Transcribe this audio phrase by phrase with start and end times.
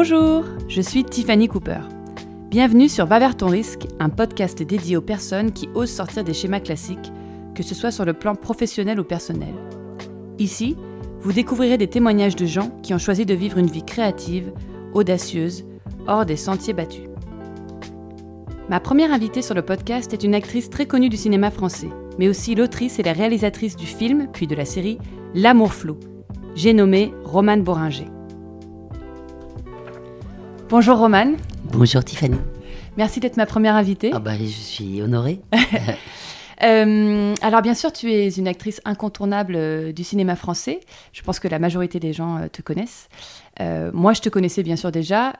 [0.00, 1.80] Bonjour, je suis Tiffany Cooper.
[2.50, 6.34] Bienvenue sur Va vers ton risque, un podcast dédié aux personnes qui osent sortir des
[6.34, 7.10] schémas classiques,
[7.56, 9.52] que ce soit sur le plan professionnel ou personnel.
[10.38, 10.76] Ici,
[11.18, 14.52] vous découvrirez des témoignages de gens qui ont choisi de vivre une vie créative,
[14.94, 15.64] audacieuse,
[16.06, 17.08] hors des sentiers battus.
[18.68, 21.90] Ma première invitée sur le podcast est une actrice très connue du cinéma français,
[22.20, 24.98] mais aussi l'autrice et la réalisatrice du film, puis de la série
[25.34, 25.96] L'amour flou.
[26.54, 28.06] J'ai nommé Romane Boringer.
[30.70, 31.38] Bonjour Romane.
[31.72, 32.36] Bonjour Tiffany.
[32.98, 34.10] Merci d'être ma première invitée.
[34.12, 35.40] Ah bah, je suis honorée.
[36.64, 40.80] Euh, alors bien sûr, tu es une actrice incontournable euh, du cinéma français.
[41.12, 43.08] Je pense que la majorité des gens euh, te connaissent.
[43.92, 45.34] moi, je te connaissais bien sûr déjà,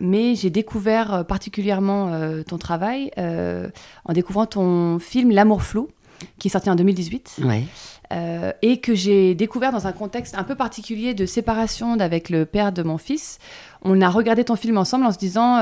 [0.00, 2.10] mais j'ai découvert particulièrement
[2.48, 5.90] ton travail en découvrant ton film L'amour flou,
[6.38, 7.40] qui est sorti en 2018.
[7.44, 7.64] Ouais.
[8.62, 12.72] et que j'ai découvert dans un contexte un peu particulier de séparation avec le père
[12.72, 13.38] de mon fils.
[13.82, 15.58] On a regardé ton film ensemble en se disant,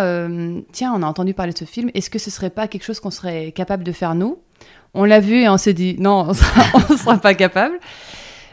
[0.73, 3.01] tiens, on a entendu parler de ce film, est-ce que ce serait pas quelque chose
[3.01, 4.39] qu'on serait capable de faire nous?
[4.95, 7.79] On l'a vu et on s'est dit non, on sera, sera pas capable.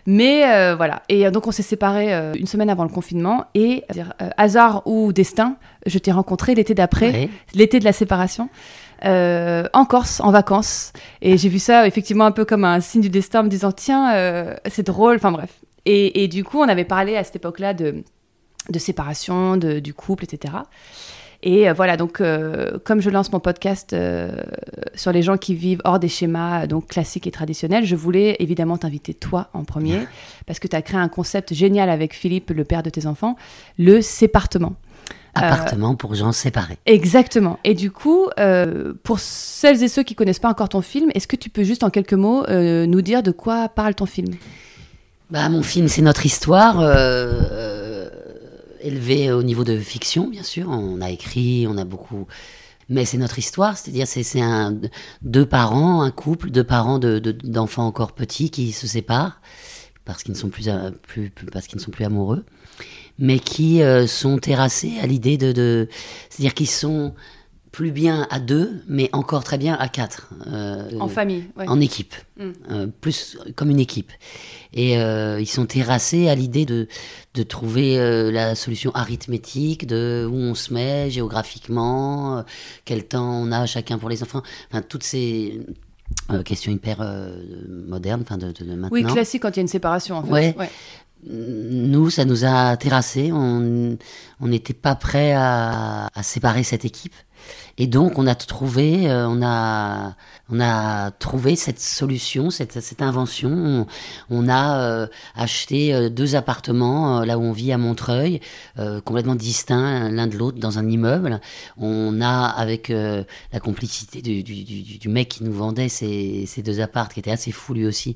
[0.09, 1.03] Mais euh, voilà.
[1.09, 5.11] Et donc on s'est séparés euh, une semaine avant le confinement et euh, hasard ou
[5.11, 8.49] destin, je t'ai rencontré l'été d'après, l'été de la séparation.
[9.03, 10.93] en Corse, en vacances.
[11.21, 13.73] Et j'ai vu ça effectivement un peu comme un signe du destin, en me disant
[13.73, 15.51] tiens, c'est drôle, enfin bref.
[15.89, 18.03] Et, du coup, on avait parlé à cette époque-là de,
[18.69, 20.53] de séparation, de, du couple, etc.
[21.43, 24.31] Et euh, voilà, donc euh, comme je lance mon podcast euh,
[24.95, 28.77] sur les gens qui vivent hors des schémas donc classiques et traditionnels, je voulais évidemment
[28.77, 29.99] t'inviter toi en premier
[30.47, 33.35] parce que tu as créé un concept génial avec Philippe, le père de tes enfants,
[33.77, 34.75] le sépartement.
[35.35, 36.79] Appartement pour gens séparés.
[36.87, 37.59] Exactement.
[37.63, 38.27] Et du coup,
[39.03, 41.83] pour celles et ceux qui connaissent pas encore ton film, est-ce que tu peux juste
[41.83, 44.33] en quelques mots nous dire de quoi parle ton film?
[45.29, 46.79] Bah, Mon film, c'est notre histoire
[48.81, 50.69] élevé au niveau de fiction, bien sûr.
[50.69, 52.27] On a écrit, on a beaucoup.
[52.89, 54.73] Mais c'est notre histoire, c'est-à-dire c'est un
[55.21, 59.41] deux parents, un couple, deux parents d'enfants de, encore petits qui se séparent
[60.05, 60.69] parce qu'ils ne sont plus,
[61.05, 62.45] plus, parce qu'ils ne sont plus amoureux,
[63.19, 65.89] mais qui euh, sont terrassés à l'idée de, de
[66.29, 67.13] c'est-à-dire qu'ils sont
[67.71, 70.29] plus bien à deux, mais encore très bien à quatre.
[70.47, 72.15] Euh, en famille, En équipe.
[72.37, 72.43] Mm.
[72.71, 74.11] Euh, plus comme une équipe.
[74.73, 76.87] Et euh, ils sont terrassés à l'idée de,
[77.33, 77.97] de trouver
[78.31, 82.43] la solution arithmétique, de où on se met géographiquement,
[82.85, 84.43] quel temps on a chacun pour les enfants.
[84.71, 85.61] Enfin, toutes ces
[86.45, 86.99] questions hyper
[87.87, 88.89] modernes, enfin de, maintenant.
[88.91, 90.55] Oui, classique quand il y a une séparation, en fait.
[90.57, 90.69] Ouais.
[91.25, 93.31] Nous, ça nous a terrassés.
[93.31, 93.97] On
[94.41, 97.15] n'était pas prêt à, à séparer cette équipe.
[97.77, 100.15] Et donc, on a trouvé, euh, on a,
[100.49, 103.85] on a trouvé cette solution, cette, invention.
[104.29, 108.39] On, a euh, acheté euh, deux appartements là où on vit à Montreuil,
[109.05, 111.39] complètement distincts l'un de l'autre dans un immeuble.
[111.77, 117.19] On a, avec la complicité du, mec qui nous vendait ces, ces deux appartes, qui
[117.19, 118.15] était assez fou lui aussi,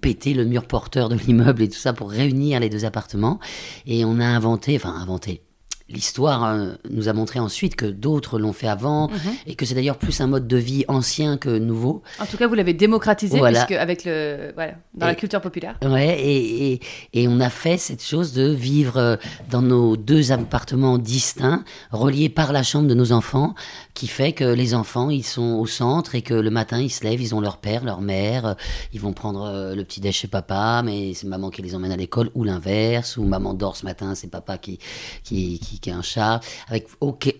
[0.00, 3.38] pété le mur porteur de l'immeuble et tout ça pour réunir les deux appartements.
[3.86, 5.42] Et on a inventé, enfin inventé
[5.90, 9.18] l'histoire hein, nous a montré ensuite que d'autres l'ont fait avant mhm.
[9.46, 12.02] et que c'est d'ailleurs plus un mode de vie ancien que nouveau.
[12.20, 15.76] En tout cas, vous l'avez démocratisé puisque avec le voilà, dans la culture populaire.
[15.82, 16.80] Ouais, et, et,
[17.14, 19.16] et, on a fait cette chose de vivre euh,
[19.50, 23.54] dans nos deux appartements distincts, reliés par la chambre de nos enfants,
[23.94, 27.04] qui fait que les enfants ils sont au centre et que le matin ils se
[27.04, 28.54] lèvent, ils ont leur père, leur mère, euh,
[28.92, 31.92] ils vont prendre euh, le petit déj chez papa, mais c'est maman qui les emmène
[31.92, 34.78] à l'école ou l'inverse, ou maman dort ce matin, c'est papa qui
[35.24, 36.88] qui, qui est un chat, avec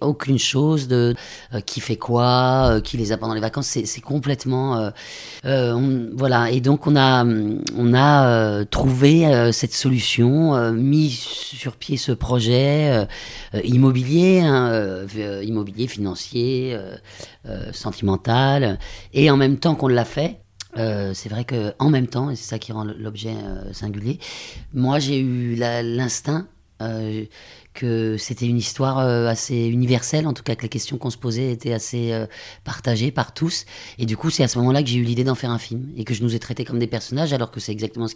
[0.01, 1.15] aucune chose de
[1.55, 3.67] euh, qui fait quoi, euh, qui les a pendant les vacances.
[3.67, 4.91] C'est complètement
[5.45, 6.51] euh, voilà.
[6.51, 13.07] Et donc on a on a trouvé cette solution, mis sur pied ce projet
[13.65, 15.07] immobilier, hein,
[15.43, 16.77] immobilier financier,
[17.73, 18.79] sentimental,
[19.13, 20.41] et en même temps qu'on l'a fait.
[20.77, 23.35] c'est vrai que en même temps, et c'est ça qui rend l'objet
[23.73, 24.19] singulier,
[24.73, 26.47] moi j'ai eu l'instinct
[27.73, 31.17] que c'était une histoire euh, assez universelle, en tout cas que les questions qu'on se
[31.17, 32.27] posait étaient assez euh,
[32.65, 33.65] partagées par tous.
[33.99, 35.89] Et du coup, c'est à ce moment-là que j'ai eu l'idée d'en faire un film
[35.97, 38.15] et que je nous ai traités comme des personnages, alors que c'est exactement ce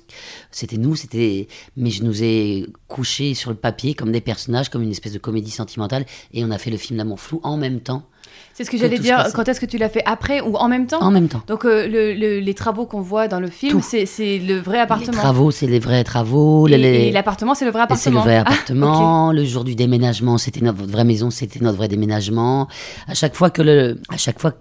[0.50, 4.82] c'était nous, c'était, mais je nous ai couchés sur le papier comme des personnages, comme
[4.82, 7.80] une espèce de comédie sentimentale, et on a fait le film L'amour flou en même
[7.80, 8.08] temps
[8.56, 9.26] C'est ce que j'allais dire.
[9.34, 11.42] Quand est-ce que tu l'as fait Après ou en même temps En même temps.
[11.48, 14.04] Donc euh, le- le- les travaux qu'on voit dans le film, c'est
[14.38, 15.12] le vrai Les appartement.
[15.12, 16.68] travaux, c'est les vrais travaux.
[16.68, 18.20] Et, les- les- l'appartement, c'est le vrai Et C'est le appartement.
[18.22, 19.32] vrai Ah, appartement.
[19.32, 22.68] Le jour du déménagement, c'était notre vraie maison, c'était notre vrai déménagement.
[23.08, 24.52] À chaque fois que le, à chaque fois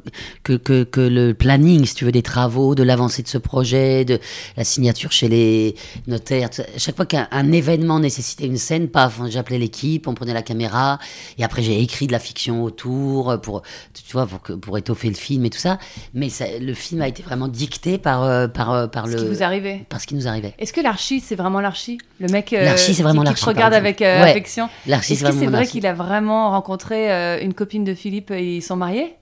[0.44, 4.06] que, que, que le planning, si tu veux, des travaux, de l'avancée de ce projet,
[4.06, 4.19] de
[4.57, 5.75] la signature chez les
[6.07, 10.34] notaires, à chaque fois qu'un un événement nécessitait une scène, paf, j'appelais l'équipe, on prenait
[10.34, 10.98] la caméra,
[11.38, 13.62] et après j'ai écrit de la fiction autour pour,
[13.94, 15.77] tu vois, pour, que, pour étoffer le film et tout ça.
[16.13, 19.18] Mais ça, le film a été vraiment dicté par, euh, par, euh, par ce le,
[19.19, 19.85] qui vous arrivait.
[19.89, 20.53] par ce qui nous arrivait.
[20.59, 23.44] Est-ce que l'archi, c'est vraiment l'archi Le mec euh, L'archi, c'est vraiment qui, qui l'archi,
[23.45, 24.07] te regarde avec Ouais.
[24.07, 24.69] affection.
[24.88, 28.31] L'archi, Est-ce c'est que vraiment c'est vrai qu'il a vraiment rencontré une copine de Philippe
[28.31, 29.15] et ils sont mariés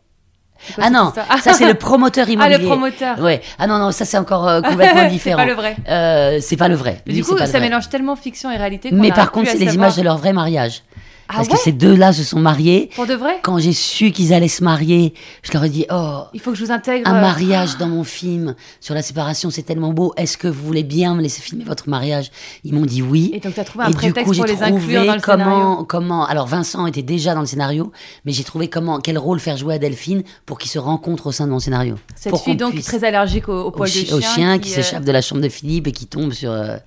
[0.59, 1.11] C'est quoi Ah non,
[1.41, 2.57] ça c'est le promoteur Ah, immobilier.
[2.59, 3.19] le promoteur.
[3.19, 3.41] Ouais.
[3.59, 5.37] Ah non non, ça c'est encore euh, complètement C'est différent.
[5.37, 5.75] pas le vrai.
[5.89, 7.01] Euh, c'est pas le vrai.
[7.07, 8.89] Lui, du coup, c'est ça mélange tellement fiction et réalité.
[8.91, 10.83] Mais par contre, c'est les images de leur vrai mariage.
[11.33, 12.89] Ah Parce ouais que ces deux-là se sont mariés.
[12.95, 15.13] Pour de vrai Quand j'ai su qu'ils allaient se marier,
[15.43, 16.23] je leur ai dit oh.
[16.33, 17.07] Il faut que je vous intègre.
[17.09, 20.13] Un euh, mariage dans mon film sur la séparation, c'est tellement beau.
[20.17, 22.31] Est-ce que vous voulez bien me laisser filmer votre mariage?
[22.63, 23.31] Ils m'ont dit oui.
[23.33, 25.43] Et donc, tu as trouvé un Et prétexte coup, pour les inclure dans le comment,
[25.45, 25.85] scénario.
[25.85, 26.25] comment.
[26.25, 27.91] Alors, Vincent était déjà dans le scénario,
[28.25, 31.31] mais j'ai trouvé comment, quel rôle faire jouer à Delphine pour qu'ils se rencontrent au
[31.31, 31.95] sein de mon scénario.
[32.15, 34.17] Cette Pour fille, donc, puisse- très allergique au, au au, poil de chi- chien.
[34.17, 36.77] au chien qui, euh, s'échappe de la chambre de Philippe et qui tombe sur, euh,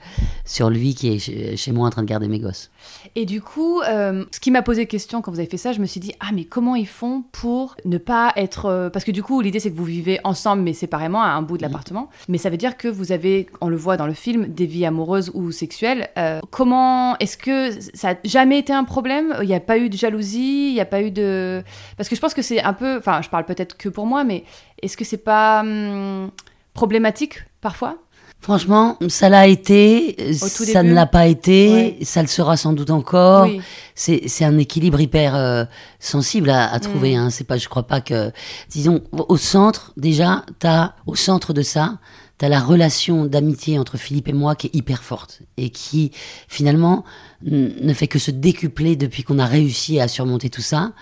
[0.45, 2.71] sur lui qui est chez, chez moi en train de garder mes gosses.
[3.17, 5.81] Et du coup, euh, ce qui m'a posé question quand vous avez fait ça, je
[5.81, 8.67] me suis dit, ah, mais comment ils font pour ne pas être.
[8.67, 11.43] euh, Parce que du coup, l'idée, c'est que vous vivez ensemble, mais séparément, à un
[11.43, 12.09] bout de l'appartement.
[12.29, 14.87] Mais ça veut dire que vous avez, on le voit dans le film, des vies
[14.87, 16.09] amoureuses ou sexuelles.
[16.19, 17.17] Euh, comment.
[17.19, 19.35] Est-ce que ça a jamais été un problème?
[19.43, 20.69] Il n'y a pas eu de jalousie?
[20.69, 21.63] Il n'y a pas eu de.
[21.97, 22.97] Parce que je pense que c'est un peu.
[22.99, 24.45] Enfin, je parle peut-être que pour moi, mais
[24.83, 25.61] est-ce que c'est pas.
[25.61, 26.31] hum,
[26.75, 27.99] problématique parfois?
[28.45, 31.99] Franchement, ça l'a été, ça début ne l'a pas été, Ouais.
[32.03, 33.47] ça le sera sans doute encore.
[33.47, 33.63] Oui.
[33.95, 35.65] C'est c'est un équilibre hyper euh,
[35.99, 37.15] sensible à, à trouver.
[37.17, 37.19] Mm.
[37.21, 37.31] Hein.
[37.31, 38.31] C'est pas, je crois pas que,
[38.69, 41.97] disons, au centre déjà, t'as au centre de ça,
[42.37, 46.11] t'as la relation d'amitié entre Philippe et moi qui est hyper forte et qui
[46.47, 47.03] finalement
[47.47, 50.93] ne fait que se décupler depuis qu'on a réussi à surmonter tout ça.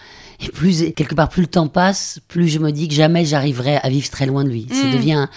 [0.45, 3.77] Et plus quelque part plus le temps passe, plus je me dis que jamais j'arriverai
[3.79, 4.67] à vivre très loin de lui.
[4.71, 4.93] Ça Mm.
[4.93, 5.29] devient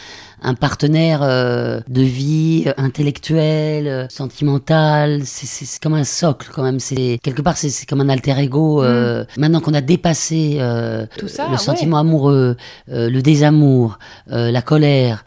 [0.46, 5.22] un, partenaire euh, de vie euh, intellectuel, euh, sentimental.
[5.26, 6.80] C'est- comme un socle quand même.
[6.80, 8.84] C'est quelque part c'est comme un alter ego.
[8.84, 11.58] euh, Maintenant qu'on a dépassé euh, Tout ça, le ouais.
[11.58, 12.56] sentiment amoureux,
[12.88, 15.26] le désamour, la colère,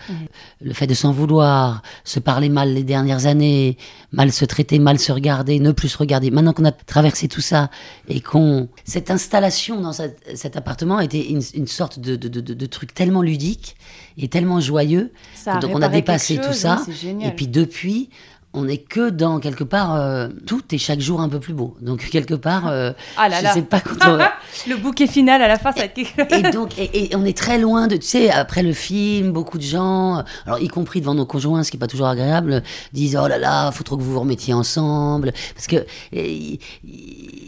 [0.61, 3.77] le fait de s'en vouloir, se parler mal les dernières années,
[4.13, 6.31] mal se traiter, mal se regarder, ne plus se regarder.
[6.31, 7.71] Maintenant qu'on a traversé tout ça
[8.09, 12.41] et qu'on cette installation dans cet, cet appartement était une, une sorte de, de, de,
[12.41, 13.77] de- de truc tellement ludique
[14.19, 15.13] et tellement joyeux.
[15.35, 16.83] Ça a Donc on a dépassé tout ça.
[16.87, 18.11] oui, et puis depuis,
[18.55, 21.77] on n'est que dans quelque part euh, tout est chaque jour un peu plus beau.
[21.83, 23.53] Donc quelque part, euh, Ah là je là.
[23.55, 24.19] sais pas quand on-
[24.71, 27.37] Le bouquet final à la fin, ça va être et donc, et, et on est
[27.37, 31.15] très loin de, tu sais, après le film, beaucoup de gens, alors y compris devant
[31.15, 32.63] nos conjoints, ce qui est pas toujours agréable,
[32.93, 35.85] disent oh là là, faut trop que vous vous remettiez ensemble, parce que.
[36.13, 36.59] et-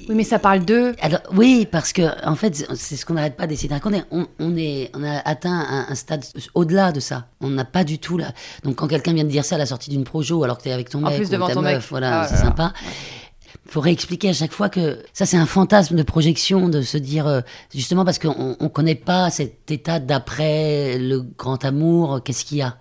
[0.09, 0.95] Oui, mais ça parle d'eux.
[1.01, 4.03] alors, oui, parce que en fait, c'est ce qu'on n'arrête pas d'essayer de raconter.
[4.11, 6.25] On, on est, on a atteint un, un stade
[6.55, 7.27] au-delà de ça.
[7.41, 8.33] On n'a pas du tout là.
[8.65, 10.73] Donc, quand quelqu'un vient de dire ça à la sortie d'une projo, alors que t'es
[10.73, 11.91] avec ton En plus, ou devant ta ton meuf, mec.
[11.91, 12.73] voilà, Ah c'est sympa.
[13.67, 16.99] Il faut réexpliquer à chaque fois que ça, c'est un fantasme de projection, de se
[16.99, 17.41] dire, euh,
[17.73, 22.59] justement parce qu'on ne connaît pas cet état d'après le grand amour, euh, qu'est-ce qu'il
[22.59, 22.77] y a?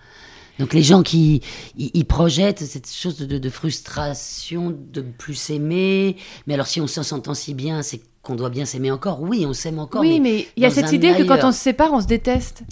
[0.58, 1.42] Donc les gens qui
[1.78, 6.18] ils, projettent cette chose de, de frustration de ne plus s'aimer,
[6.48, 9.22] mais alors si on se s'entend si bien, c'est qu'on doit bien s'aimer encore.
[9.22, 10.02] Oui, on s'aime encore.
[10.02, 12.64] Oui, mais il y a cette idée que quand on se sépare, on se déteste.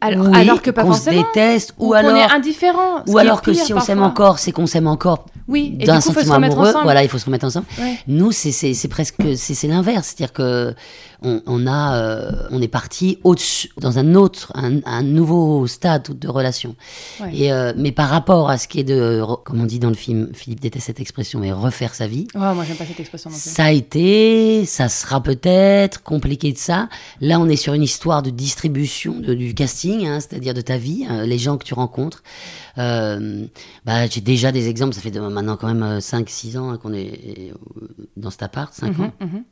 [0.00, 3.02] Alors, Oui, alors que pas qu'on se déteste, ou, qu'on alors est indifférent.
[3.06, 5.96] ou alors que si on s'aime encore, c'est qu'on s'aime encore Oui, et du d'un
[6.00, 6.68] coup, faut se sentiment amoureux.
[6.68, 6.84] ensemble.
[6.84, 7.66] Voilà, il faut se remettre ensemble.
[7.80, 7.98] Ouais.
[8.06, 10.74] Nous, c'est presque c'est l'inverse, c'est-à-dire que
[11.22, 16.18] on, on a euh, on est parti au-dessus dans un autre un, un nouveau stade
[16.18, 16.76] de relation.
[17.20, 17.30] Ouais.
[17.36, 19.94] Et euh, mais par rapport à ce qui est de comme on dit dans le
[19.96, 22.26] film, Philippe déteste cette expression, mais refaire sa vie.
[22.34, 23.50] Moi, j'aime pas cette expression non plus.
[23.50, 26.88] Ça a été, ça sera peut-être compliqué de ça.
[27.20, 30.76] Là, on est sur une histoire de distribution de- du casting, hein, c'est-à-dire de ta
[30.78, 32.22] vie, hein, les gens que tu rencontres.
[32.78, 33.46] Euh,
[33.84, 37.52] bah, j'ai déjà des exemples, ça fait maintenant quand même 5-6 ans hein, qu'on est
[37.52, 39.12] euh, dans cet appart, 5 ans.
[39.20, 39.44] Mhm.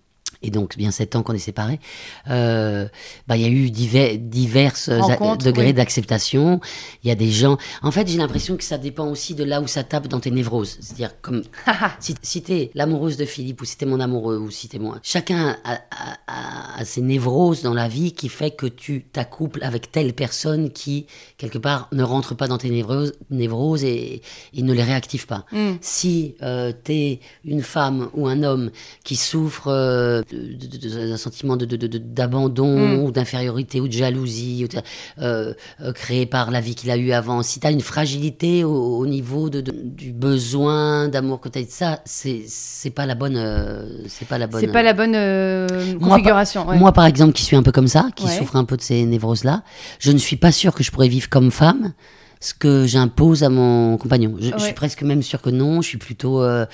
[0.42, 1.80] Et donc, bien 7 ans qu'on est séparés.
[2.28, 2.88] Euh,
[3.26, 5.74] bah, il y a eu divers, diverses degrés oui.
[5.74, 6.60] d'acceptation.
[7.02, 7.56] Il y a des gens.
[7.82, 10.30] En fait, j'ai l'impression que ça dépend aussi de là où ça tape dans tes
[10.30, 10.76] névroses.
[10.80, 11.42] C'est-à-dire, comme
[12.00, 14.98] si, si t'es l'amoureuse de Philippe, ou si t'es mon amoureux, ou si t'es moi.
[15.02, 15.80] Chacun a, a-
[16.26, 20.70] a- a ses névroses dans la vie qui fait que tu t'accouples avec telle personne
[20.70, 21.06] qui,
[21.38, 24.22] quelque part, ne rentre pas dans tes névroses, névroses et,
[24.54, 25.44] et ne les réactive pas.
[25.52, 25.72] Mm.
[25.80, 28.70] Si euh, t'es une femme ou un homme
[29.04, 32.98] qui souffre euh, d'un sentiment de, de- de- de- d'abandon Mm.
[33.04, 34.82] ou d'infériorité ou de jalousie ou de-
[35.22, 38.64] euh, euh, créé par la vie qu'il a eue avant, si tu as une fragilité
[38.64, 43.06] au, au niveau de, de- du besoin d'amour que tu as, ça, c'est, c'est pas
[43.06, 43.36] la bonne.
[43.36, 44.60] euh, c'est pas la bonne.
[44.60, 45.66] C'est pas la bonne euh,
[46.00, 46.66] Moi, configuration.
[46.68, 46.78] ouais.
[46.78, 48.36] Moi, par exemple, qui suis un peu comme ça, qui Ouais.
[48.38, 49.62] souffre un peu de ces névroses-là,
[49.98, 51.92] je ne suis pas sûre que je pourrais vivre comme femme
[52.40, 54.36] ce que j'impose à mon compagnon.
[54.38, 55.82] Je, suis presque même sûre que non.
[55.82, 56.66] Je suis plutôt euh,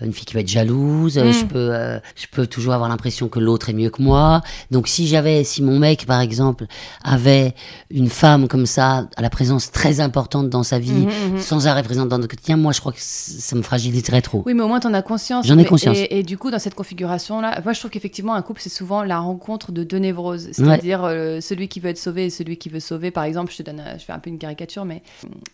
[0.00, 1.18] une fille qui va être jalouse.
[1.18, 1.32] Mm.
[1.32, 4.42] Je peux, euh, je peux toujours avoir l'impression que l'autre est mieux que moi.
[4.70, 6.66] Donc, si j'avais, si mon mec, par exemple,
[7.04, 7.54] avait
[7.90, 11.40] une femme comme ça, à la présence très importante dans sa vie, Mhm, mhm.
[11.40, 14.42] sans arrêt présente dans notre quotidien, moi, je crois que ça me fragiliserait trop.
[14.46, 15.46] Oui, mais au moins, tu en as conscience.
[15.46, 15.96] J'en ai conscience.
[15.96, 19.02] Et, et du coup, dans cette configuration-là, moi, je trouve qu'effectivement, un couple, c'est souvent
[19.02, 20.48] la rencontre de deux névroses.
[20.52, 23.10] C'est-à-dire euh, celui qui veut être sauvé et celui qui veut sauver.
[23.10, 25.02] Par exemple, je te donne, euh, je fais un peu une caricature, mais.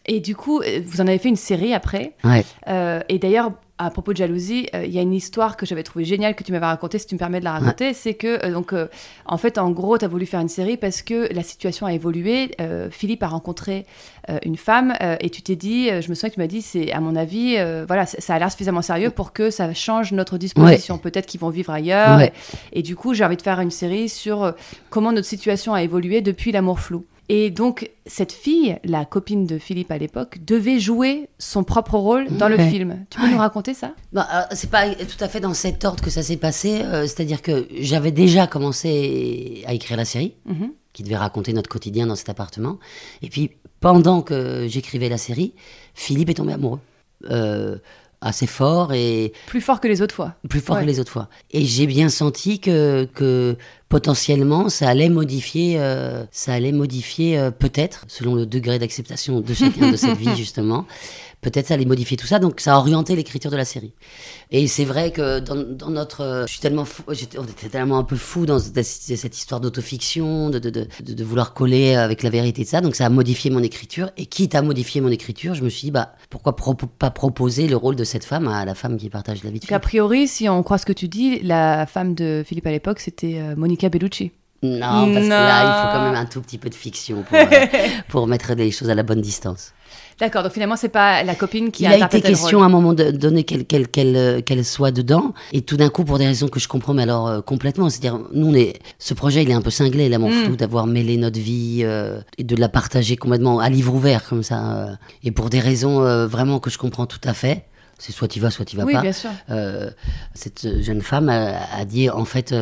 [0.07, 2.13] Et du coup, euh, vous en avez fait une série après.
[2.25, 2.45] Ouais.
[2.69, 5.83] Euh, et d'ailleurs, à propos de jalousie, euh, il y a une histoire que j'avais
[5.83, 7.93] trouvée géniale que tu m'avais racontée, si tu me permets de la raconter.
[7.93, 8.87] C'est que, euh, donc, euh,
[9.27, 11.93] en fait, en gros, tu as voulu faire une série parce que la situation a
[11.93, 12.53] évolué.
[12.91, 13.85] Philippe a rencontré
[14.45, 17.01] une femme et tu t'es dit, je me souviens que tu m'as dit, c'est à
[17.01, 20.97] mon avis, voilà, ça a l'air suffisamment sérieux pour que ça change notre disposition.
[20.99, 22.17] Peut-être qu'ils vont vivre ailleurs.
[22.17, 22.33] Ouais.
[22.73, 24.55] Et, et du coup, j'ai envie de faire une série sur
[24.89, 27.05] comment notre situation a évolué depuis l'amour flou.
[27.29, 32.29] Et donc, cette fille, la copine de Philippe à l'époque, devait jouer son propre rôle
[32.37, 33.05] dans le film.
[33.11, 33.95] Tu peux nous raconter ça?
[34.13, 36.83] Bah, euh, c'est pas tout à fait dans cet ordre que ça s'est passé.
[36.83, 40.71] euh, C'est-à-dire que j'avais déjà commencé à écrire la série, Mhm.
[40.93, 42.79] qui devait raconter notre quotidien dans cet appartement.
[43.23, 45.53] Et puis, pendant que j'écrivais la série,
[45.95, 46.81] Philippe est tombé amoureux.
[47.31, 47.77] Euh,
[48.23, 50.35] assez fort et Plus fort que les autres fois.
[50.49, 50.83] plus fort Ouais.
[50.83, 51.29] que les autres fois.
[51.51, 53.57] Et j'ai bien senti que, que
[53.89, 59.55] potentiellement ça allait modifier, euh, ça allait modifier euh, peut-être, selon le degré d'acceptation de
[59.55, 60.87] chacun de cette vie justement,
[61.41, 62.39] peut-être ça allait modifier tout ça.
[62.39, 63.93] Donc ça a orienté l'écriture de la série.
[64.51, 67.99] Et c'est vrai que dans, dans notre, euh, je suis tellement fou, on était tellement
[67.99, 72.63] un peu fou dans cette, histoire d'autofiction, de, de, de, vouloir coller avec la vérité
[72.63, 72.81] de ça.
[72.81, 74.11] Donc ça a modifié mon écriture.
[74.17, 77.69] Et quitte à modifier mon écriture, je me suis dit bah pourquoi pro- pas proposer
[77.69, 79.81] le rôle de cette femme à la femme qui partage la vie de Donc, a
[79.81, 83.39] priori, si on croit ce que tu dis, la femme de Philippe à l'époque, c'était
[83.39, 84.33] euh, Monica Bellucci.
[84.63, 85.29] Non, parce que Non.
[85.29, 87.45] là, il faut quand même un tout petit peu de fiction pour, euh,
[88.09, 89.73] pour mettre les choses à la bonne distance.
[90.19, 92.59] D'accord, donc finalement, c'est pas la copine qui il a a été interprété le question
[92.59, 92.65] rôle.
[92.65, 96.17] à un moment donné qu'elle qu'elle euh, qu'elle soit dedans, et tout d'un coup, pour
[96.17, 99.43] des raisons que je comprends, mais alors euh, complètement, c'est-à-dire, nous, on est, ce projet,
[99.43, 100.45] il est un peu cinglé, l'amour Mm.
[100.47, 104.43] flou, d'avoir mêlé notre vie euh, et de la partager complètement à livre ouvert comme
[104.43, 107.67] ça, euh, et pour des raisons vraiment que je comprends tout à fait.
[107.99, 109.01] C'est soit tu vas, soit tu vas Oui, pas.
[109.01, 109.31] bien sûr.
[110.35, 112.55] Cette jeune femme a, a dit en fait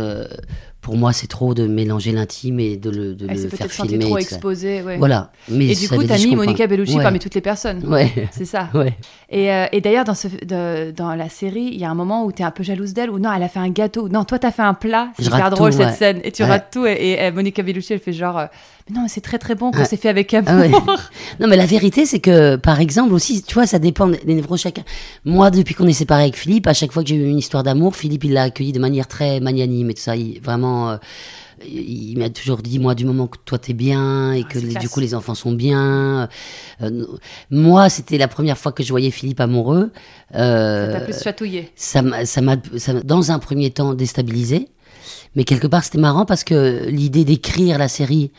[0.85, 3.99] pour moi c'est trop de mélanger l'intime et de le, de Elle le faire filmer
[3.99, 4.37] trop et ça.
[4.37, 4.83] exposée.
[4.83, 4.99] ouais.
[4.99, 6.37] voilà mais Et du coup, t'as mis.
[6.37, 7.03] Monica Bellucci ouais.
[7.03, 7.83] parmi toutes les personnes.
[7.87, 8.69] ouais C'est ça.
[8.75, 8.95] ouais
[9.31, 12.25] Et, euh, et d'ailleurs, dans, ce, de- dans la série, il y a un moment
[12.27, 14.09] où tu es un peu jalouse d'elle, ou non, elle a fait un gâteau.
[14.11, 15.09] Non, toi, tu as fait un plat.
[15.19, 16.21] C'est rate drôle tout, cette scène.
[16.23, 16.85] Et tu rates tout.
[16.87, 18.47] Et, et, euh, Monica Bellucci, elle fait genre, euh,
[18.89, 19.85] mais non, mais c'est très très bon qu'on Ouais.
[19.87, 20.51] s'est fait avec amour.
[20.53, 20.71] Ah ouais.
[21.41, 24.35] Non, mais la vérité, c'est que, par exemple, aussi, tu vois, ça dépend des des
[24.35, 24.83] névros chacun.
[25.25, 27.63] Moi, depuis qu'on est séparés avec Philippe, à chaque fois que j'ai eu une histoire
[27.63, 30.17] d'amour, Philippe, il l'a accueilli de manière très magnanime et tout ça.
[30.17, 30.97] Il, vraiment, euh,
[31.67, 34.75] il, m'a toujours dit, moi, du moment que toi t'es bien et que c'est les-
[34.75, 36.29] du coup les enfants sont bien.
[36.83, 37.07] euh,
[37.51, 39.93] moi, c'était la première fois que je voyais Philippe amoureux.
[40.35, 41.71] Euh, Ça t'a plus chatouillé.
[41.75, 42.57] ça m'a, ça m'a,
[43.03, 44.69] dans un premier temps, déstabilisé.
[45.37, 48.31] Mais quelque part, c'était marrant parce que l'idée d'écrire la série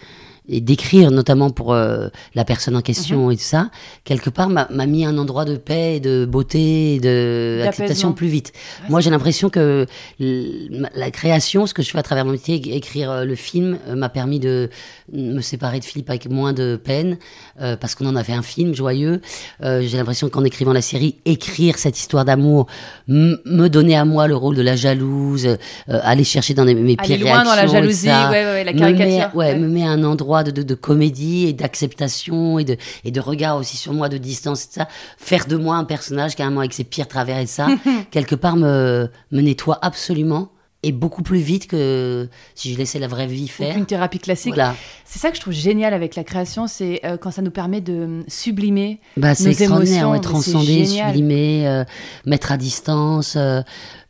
[0.47, 2.83] et d'écrire notamment pour euh, la personne en Mhm.
[2.83, 3.69] question et tout ça,
[4.03, 8.51] quelque part m'a, mis un endroit de paix, de beauté, de acceptation plus vite.
[8.89, 9.85] Moi, j'ai l'impression que
[10.19, 13.95] la création, ce que je fais à travers mon métier, écrire euh, le film, euh,
[13.95, 14.69] m'a permis de
[15.13, 17.17] me séparer de Philippe avec moins de peine,
[17.61, 19.21] euh, parce qu'on en a fait un film joyeux.
[19.63, 22.67] Euh, j'ai l'impression qu'en écrivant la série, écrire cette histoire d'amour,
[23.07, 25.57] me donner à moi le rôle de la jalouse, euh,
[26.03, 28.77] aller chercher dans les- mes Aller pires loin dans la jalousie, ça, ouais, la me
[28.79, 29.05] caricature.
[29.07, 29.55] met, ouais, Ouais.
[29.59, 33.19] me met à un endroit de, de, de comédie et d'acceptation et de, et de
[33.19, 34.87] regard aussi sur moi, de distance et tout ça.
[35.17, 37.67] Faire de moi un personnage carrément avec ses pires travers et ça,
[38.11, 40.49] quelque part me, me nettoie absolument
[40.85, 43.75] et beaucoup plus vite que si je laissais la vraie vie faire.
[43.75, 44.53] Une thérapie classique.
[44.53, 44.75] Voilà.
[45.03, 47.81] C'est ça que je trouve génial avec la création, c'est euh, quand ça nous permet
[47.81, 51.83] de sublimer Bah, c'est nos extraordinaire, émotions, ouais, transcender, sublimer, euh,
[52.27, 53.61] mettre à distance, euh,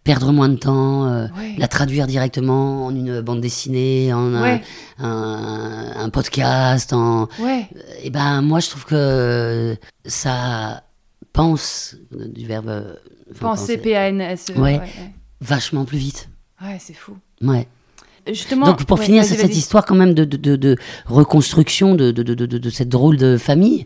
[0.06, 1.56] perdre moins de temps, euh, Ouais.
[1.58, 4.62] la traduire directement en une bande dessinée, en un, Ouais.
[5.00, 7.68] un, un podcast, en, Ouais,
[8.04, 10.84] Et ben moi je trouve que ça
[11.34, 12.94] pense euh, du verbe euh,
[13.32, 14.52] enfin, penser P-A-N-S.
[14.56, 14.80] Ouais.
[14.80, 14.82] ouais.
[15.42, 16.30] vachement plus vite.
[16.62, 17.18] Ouais, c'est fou.
[17.42, 17.68] Ouais.
[18.28, 18.68] Justement.
[18.68, 22.24] Donc pour finir vas-y, cette, histoire quand même de, de, de, de reconstruction de, de,
[22.24, 23.86] de, de, de cette drôle de famille,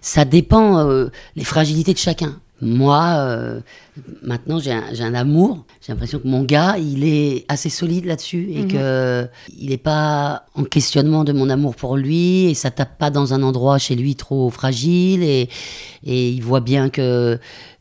[0.00, 2.38] ça dépend euh, les fragilités de chacun.
[2.64, 3.60] Moi, euh,
[4.22, 5.64] maintenant, j'ai un, j'ai un amour.
[5.84, 8.68] J'ai l'impression que mon gars, il est assez solide là-dessus et Mhm.
[8.68, 9.26] que
[9.58, 13.34] il n'est pas en questionnement de mon amour pour lui et ça tape pas dans
[13.34, 15.48] un endroit chez lui trop fragile et,
[16.04, 17.38] et il voit bien que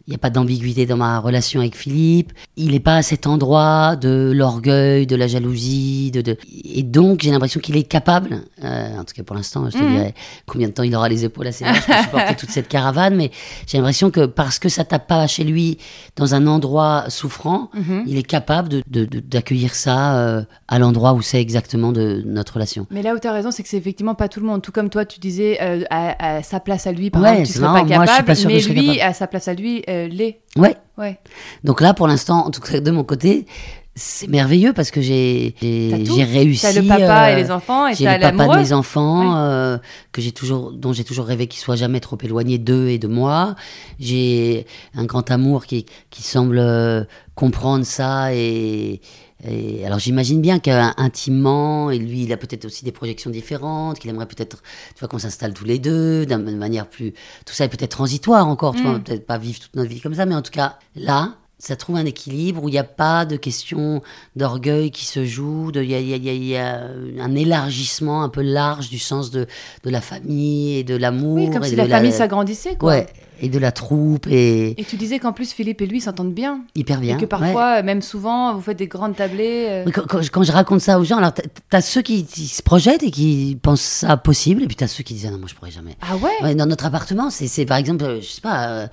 [0.08, 2.34] il n'y a pas d'ambiguïté dans ma relation avec Philippe.
[2.58, 6.12] Il n'est pas à cet endroit de l'orgueil, de la jalousie.
[6.12, 9.70] De, de- Et donc, j'ai l'impression qu'il est capable, euh, en tout cas pour l'instant,
[9.70, 9.92] je te Mhm.
[9.92, 10.14] dirais
[10.48, 13.32] combien de temps il aura les épaules assez larges pour supporter toute cette caravane, mais
[13.68, 15.78] j'ai l'impression que parce que ça tape pas chez lui
[16.16, 18.04] dans un endroit souffrant, Mhm.
[18.08, 22.24] il est capable de- de- de- d'accueillir ça euh, à l'endroit où c'est exactement de
[22.26, 22.88] notre relation.
[22.92, 24.62] Mais là où tu as raison, c'est que c'est effectivement pas tout le monde.
[24.62, 27.48] Tout comme toi, tu disais euh, à, à sa place à lui, par Ouais, exemple,
[27.48, 27.74] tu serais marrant.
[27.74, 28.26] pas Moi, je suis capable.
[28.28, 29.02] pas que mais je lui, capable.
[29.10, 30.32] à sa place à lui, euh.
[30.58, 30.76] Ouais.
[30.98, 31.20] Ouais.
[31.64, 33.46] Donc là, pour l'instant, en tout cas de mon côté,
[33.94, 36.62] c'est merveilleux parce que j'ai j'ai réussi.
[36.62, 39.36] T'as le papa euh, et les enfants, et J'ai le papa de mes enfants Oui.
[39.36, 39.78] euh,
[40.12, 43.08] que j'ai toujours, dont j'ai toujours rêvé qu'il soit jamais trop éloigné d'eux et de
[43.08, 43.56] moi.
[44.00, 47.04] J'ai un grand amour qui, qui semble euh,
[47.36, 49.02] comprendre ça et,
[49.48, 54.10] et alors j'imagine bien qu'intimement et lui il a peut-être aussi des projections différentes, qu'il
[54.10, 54.62] aimerait peut-être,
[54.94, 57.14] tu vois, qu'on s'installe tous les deux d'une manière plus,
[57.46, 58.86] tout ça est peut-être transitoire encore, tu Mm.
[58.90, 61.36] vois, peut-être pas vivre toute notre vie comme ça, mais en tout cas là.
[61.64, 64.02] Ça trouve un équilibre où il n'y a pas de question
[64.36, 68.98] d'orgueil qui se joue, il y a, y y un élargissement un peu large du
[68.98, 69.46] sens de,
[69.84, 71.36] de la famille et de l'amour.
[71.36, 72.90] Oui, comme et si de la famille s'agrandissait, quoi.
[72.94, 73.06] Ouais,
[73.40, 76.62] et de la troupe et Et tu disais qu'en plus, Philippe et lui s'entendent bien.
[76.74, 77.14] hyper bien.
[77.14, 77.28] Et que ouais.
[77.28, 79.68] parfois, même souvent, vous faites des grandes tablées.
[79.70, 81.34] euh, quand, quand je- quand je raconte ça aux gens, alors
[81.70, 85.04] t'as- ceux qui, qui se projettent et qui pensent ça possible, et puis t'as ceux
[85.04, 85.96] qui disent ah non moi je pourrais jamais.
[86.02, 86.32] Ah ouais?
[86.42, 88.68] Ouais, dans notre appartement, c'est par exemple, euh, je sais pas.
[88.70, 88.88] euh,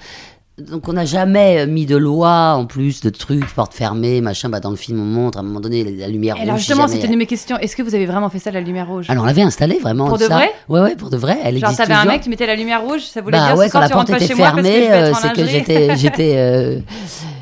[0.61, 4.49] donc on n'a jamais euh, mis de loi en plus de trucs, porte fermée, machin.
[4.49, 6.55] Bah dans le film on montre à un moment donné la, la lumière Et alors
[6.55, 6.63] rouge.
[6.63, 7.57] si justement, c'était une de mes questions.
[7.59, 9.07] Est-ce que vous avez vraiment fait ça, la lumière rouge?
[9.09, 10.09] Alors on l'avait installé vraiment.
[10.09, 10.35] Pour de ça.
[10.35, 10.51] vrai?
[10.69, 11.39] Ouais ouais pour de vrai.
[11.45, 13.69] Elle Genre, t'avais un mec, tu mettais la lumière rouge, ça voulait Bah dire ouais,
[13.69, 16.79] ce quand soir, la porte était fermée, euh, c'est que j'étais, j'étais, euh,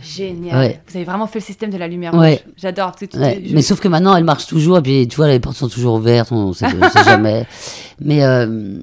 [0.03, 0.57] Génial.
[0.59, 0.81] Ouais.
[0.89, 2.31] Vous avez vraiment fait le système de la lumière Ouais.
[2.45, 2.53] rouge.
[2.57, 2.93] J'adore.
[3.17, 3.43] ouais.
[3.45, 5.69] je- Mais sauf que maintenant, elle marche toujours, et puis tu vois, les portes sont
[5.69, 6.67] toujours ouvertes, on on sait
[7.05, 7.45] jamais.
[8.01, 8.79] Mais euh,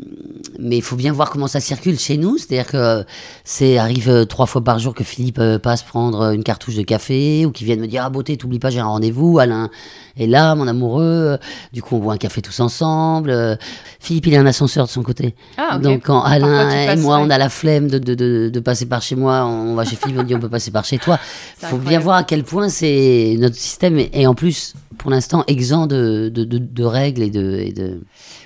[0.60, 3.04] mais il faut bien voir comment ça circule chez nous, c'est-à-dire que
[3.44, 6.82] c'est arrive euh, trois fois par jour que Philippe euh, passe prendre une cartouche de
[6.84, 9.40] café ou qu'il vienne me dire ah beauté, t'oublies pas, j'ai un rendez-vous.
[9.40, 9.70] Alain
[10.18, 11.38] est là, mon amoureux.
[11.72, 13.30] Du coup, on boit un café tous ensemble.
[13.32, 13.56] Euh,
[14.00, 15.36] Philippe, il a un ascenseur de son côté.
[15.58, 15.78] Ah.
[15.78, 17.24] Donc quand Alain Parfois, et passes, moi, ouais.
[17.26, 19.96] on a la flemme de, de, de, de passer par chez moi, on va chez
[19.96, 21.20] Philippe, on dit on peut passer par chez toi.
[21.60, 25.12] C'est faut bien voir à quel point c'est notre système est, est en plus pour
[25.12, 28.02] l'instant exempt de, de, de, de règles et de, et de...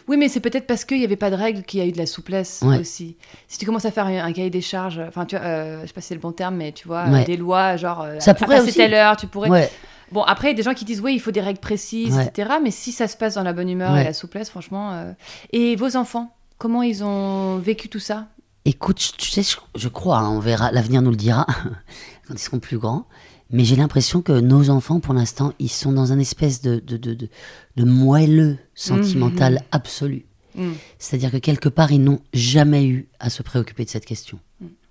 [0.08, 1.92] Oui, mais c'est peut-être parce qu'il n'y avait pas de règles qu'il y a eu
[1.92, 2.80] de la souplesse Ouais.
[2.80, 3.18] aussi.
[3.48, 5.94] Si tu commences à faire un, cahier des charges, enfin, tu vois, euh, je sais
[5.94, 7.26] pas si c'est le bon terme, mais tu vois, Ouais.
[7.26, 9.50] des lois, genre, euh, Ça à pourrait passer telle heure, tu pourrais.
[9.50, 9.70] Ouais.
[10.14, 12.18] Bon, après, il y a des gens qui disent, oui, il faut des règles précises,
[12.18, 12.52] etc.
[12.64, 14.94] Mais si ça se passe dans la bonne humeur et la souplesse, franchement.
[14.94, 15.12] euh,
[15.52, 18.28] Et vos enfants, comment ils ont vécu tout ça?
[18.64, 21.46] Écoute, tu sais, je, je crois, hein, on verra, l'avenir nous le dira
[22.28, 23.06] quand ils seront plus grands.
[23.50, 26.98] Mais j'ai l'impression que nos enfants, pour l'instant, ils sont dans un espèce de, de,
[26.98, 27.30] de, de,
[27.78, 30.26] de moelleux sentimental absolu.
[30.56, 30.72] Mm.
[31.00, 34.40] C'est-à-dire que quelque part, ils n'ont jamais eu à se préoccuper de cette question.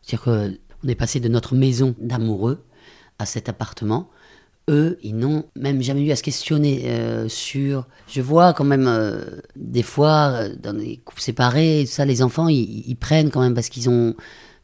[0.00, 2.64] C'est-à-dire qu'on est passé de notre maison d'amoureux
[3.18, 4.08] à cet appartement.
[4.68, 7.86] Eux, ils n'ont même jamais eu à se questionner euh, sur.
[8.08, 12.48] Je vois quand même euh, des fois euh, dans des couples séparés, ça, les enfants,
[12.48, 14.14] ils, ils prennent quand même parce qu'ils ont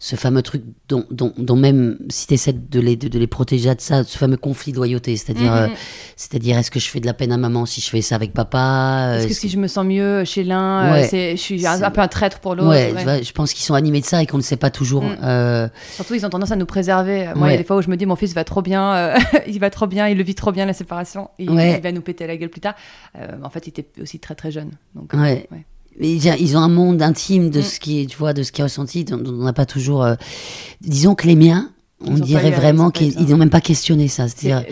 [0.05, 3.29] ce fameux truc dont, dont, dont même si tu essaies de les, de, de les
[3.29, 5.59] protéger de ça, ce fameux conflit de loyauté, c'est-à-dire, Mhm.
[5.59, 5.69] euh,
[6.17, 8.33] c'est-à-dire est-ce que je fais de la peine à maman si je fais ça avec
[8.33, 11.37] papa Est-ce euh, que si je me sens mieux chez l'un, euh, Ouais.
[11.37, 14.05] je suis un, peu un traître pour l'autre Ouais, je pense qu'ils sont animés de
[14.07, 15.05] ça et qu'on ne sait pas toujours.
[15.05, 15.17] Mm.
[15.23, 17.29] euh, Surtout, ils ont tendance à nous préserver.
[17.37, 19.15] Moi, il y a des fois où je me dis, mon fils va trop bien,
[19.47, 21.31] il va trop bien, il le vit trop bien, la séparation.
[21.39, 21.45] Et.
[21.45, 22.75] Il va nous péter la gueule plus tard.
[23.45, 24.73] En fait, il était aussi très très jeune.
[24.97, 25.47] Donc, Ouais.
[26.01, 27.63] Ils ont un monde intime de Mm.
[27.63, 30.03] ce qui est, tu vois, de ce qui est ressenti, dont, on n'a pas toujours.
[30.05, 30.15] euh,
[30.81, 31.71] Disons que les miens,
[32.05, 34.27] on dirait eu vraiment qu'ils n'ont même pas questionné ça.
[34.29, 34.65] C'est- C'est-à-dire,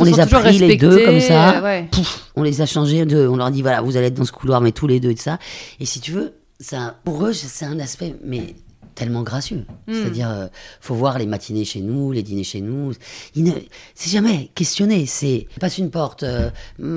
[0.00, 1.62] on les a pris les deux comme ça.
[1.62, 1.88] ouais.
[1.90, 4.32] pouf, on les a changés de, on leur dit voilà, vous allez être dans ce
[4.32, 5.38] couloir, mais tous les deux et tout ça.
[5.80, 8.54] Et si tu veux, ça, pour eux, c'est un aspect, mais
[8.94, 9.64] tellement gracieux.
[9.86, 9.92] Mm.
[9.92, 10.46] C'est-à-dire, euh,
[10.80, 12.92] faut voir les matinées chez nous, les dîners chez nous.
[13.34, 13.52] Ils ne,
[13.94, 15.06] c'est jamais questionné.
[15.06, 16.22] C'est passe une porte.
[16.22, 16.50] euh,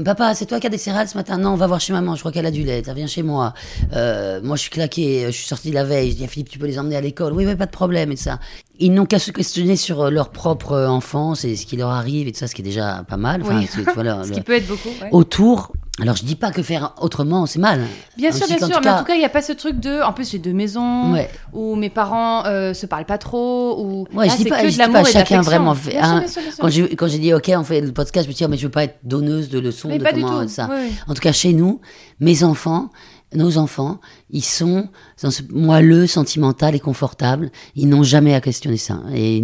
[0.04, 1.38] Papa, c'est toi qui as des céréales ce matin?
[1.38, 2.16] Non, on va voir chez maman.
[2.16, 2.84] Je crois qu'elle a du lait.
[2.96, 3.54] Viens chez moi.
[3.94, 5.26] Euh, moi, je suis claqué.
[5.28, 6.12] Je suis sorti la veille.
[6.12, 7.34] Je dis à Philippe, tu peux les emmener à l'école.
[7.34, 8.40] Oui, oui, pas de problème et ça.
[8.80, 12.28] Ils n'ont qu'à se questionner sur euh, leur propre enfance et ce qui leur arrive
[12.28, 13.42] et tout ça, ce qui est déjà pas mal.
[13.42, 13.68] Enfin, Oui.
[13.70, 14.90] c'est- tu vois, leur- Ce leur- qui peut être beaucoup.
[15.02, 15.10] ouais.
[15.12, 15.74] autour.
[16.00, 17.82] Alors, je dis pas que faire autrement, c'est mal.
[18.18, 19.52] Bien Je sûr, dis bien sûr, mais en tout cas, il n'y a pas ce
[19.52, 20.02] truc de.
[20.04, 21.28] En plus, j'ai deux maisons Ouais.
[21.54, 23.80] où mes parents euh, se parlent pas trop.
[23.84, 24.06] Ou...
[24.14, 25.92] Ouais, Là, je dis pas, que je dis pas chacun vraiment fait.
[25.92, 26.20] Bien sûr, hein.
[26.20, 26.96] bien sûr, bien sûr.
[26.98, 28.64] Quand j'ai dit ok, on fait le podcast, je me suis dit oh, mais je
[28.68, 30.50] veux pas être donneuse de leçons Mais de pas du comment tout.
[30.50, 30.70] ça.
[31.08, 31.82] En tout cas, chez nous,
[32.20, 32.90] mes enfants,
[33.34, 34.90] nos enfants, ils sont
[35.24, 37.50] dans ce moelleux, sentimental et confortable.
[37.76, 39.02] Ils n'ont jamais à questionner ça.
[39.16, 39.42] Et,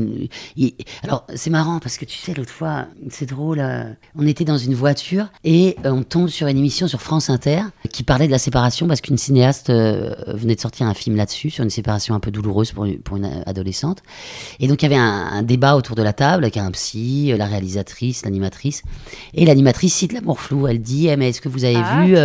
[1.04, 4.58] alors, c'est marrant parce que tu sais, l'autre fois, c'est drôle, euh, on était dans
[4.58, 8.32] une voiture et euh, on tombe sur une émission sur France Inter qui parlait de
[8.32, 12.14] la séparation parce qu'une cinéaste euh, venait de sortir un film là-dessus, sur une séparation
[12.14, 14.04] un peu douloureuse pour, pour une adolescente.
[14.60, 17.46] Et donc, il y avait un, débat autour de la table avec un psy, la
[17.46, 18.84] réalisatrice, l'animatrice.
[19.34, 20.68] Et l'animatrice cite l'amour flou.
[20.68, 22.16] Elle dit eh, Mais est-ce que vous avez ah, vu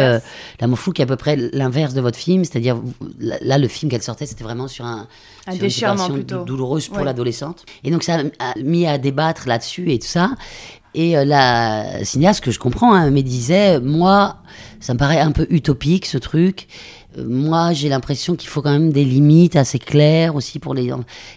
[0.60, 2.44] l'amour flou qui est à peu près l'inverse de votre film?
[2.50, 2.80] C'est-à-dire,
[3.18, 5.06] là, le film qu'elle sortait, c'était vraiment sur un.
[5.46, 6.44] Un déchirement plutôt.
[6.44, 7.64] douloureuse pour l'adolescente.
[7.84, 10.30] Et donc, ça a mis à débattre là-dessus et tout ça.
[10.94, 14.36] Et euh, la cinéaste, que je comprends, hein, me disait Moi,
[14.80, 16.66] ça me paraît un peu utopique ce truc.
[17.16, 20.86] Euh, moi, j'ai l'impression qu'il faut quand même des limites assez claires aussi pour les.
[20.88, 20.92] Et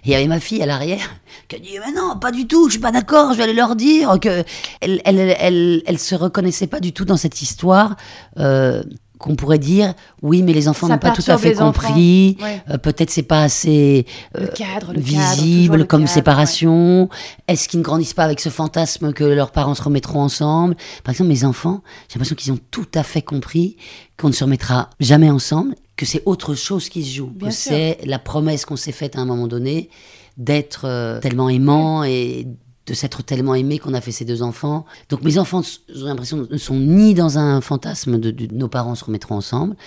[0.06, 1.16] il y avait ma fille à l'arrière
[1.48, 3.54] qui a dit Mais non, pas du tout, je suis pas d'accord, je vais aller
[3.54, 4.44] leur dire que.
[4.80, 7.96] Elle, elle, elle, elle, se reconnaissait pas du tout dans cette histoire.
[8.38, 8.84] Euh,
[9.22, 12.38] qu'on pourrait dire oui mais les enfants n'ont pas tout à fait compris.
[12.70, 14.06] Euh, peut-être c'est pas assez
[14.38, 17.10] euh, cadre, visible comme séparation.
[17.48, 20.76] est-ce qu'ils ne grandissent pas avec ce fantasme que leurs parents se remettront ensemble?
[21.04, 23.78] Par exemple mes enfants j'ai l'impression qu'ils ont tout à fait compris
[24.18, 28.00] qu'on ne se remettra jamais ensemble que c'est autre chose qui se joue que c'est
[28.06, 29.90] la promesse qu'on s'est faite à un moment donné
[30.38, 32.48] d'être euh, tellement aimant et
[32.92, 34.86] de s'être tellement aimé qu'on a fait ces deux enfants.
[35.10, 39.06] Donc mes enfants, j'ai l'impression, ne sont ni dans un fantasme de, nos parents se
[39.06, 39.78] remettront ensemble,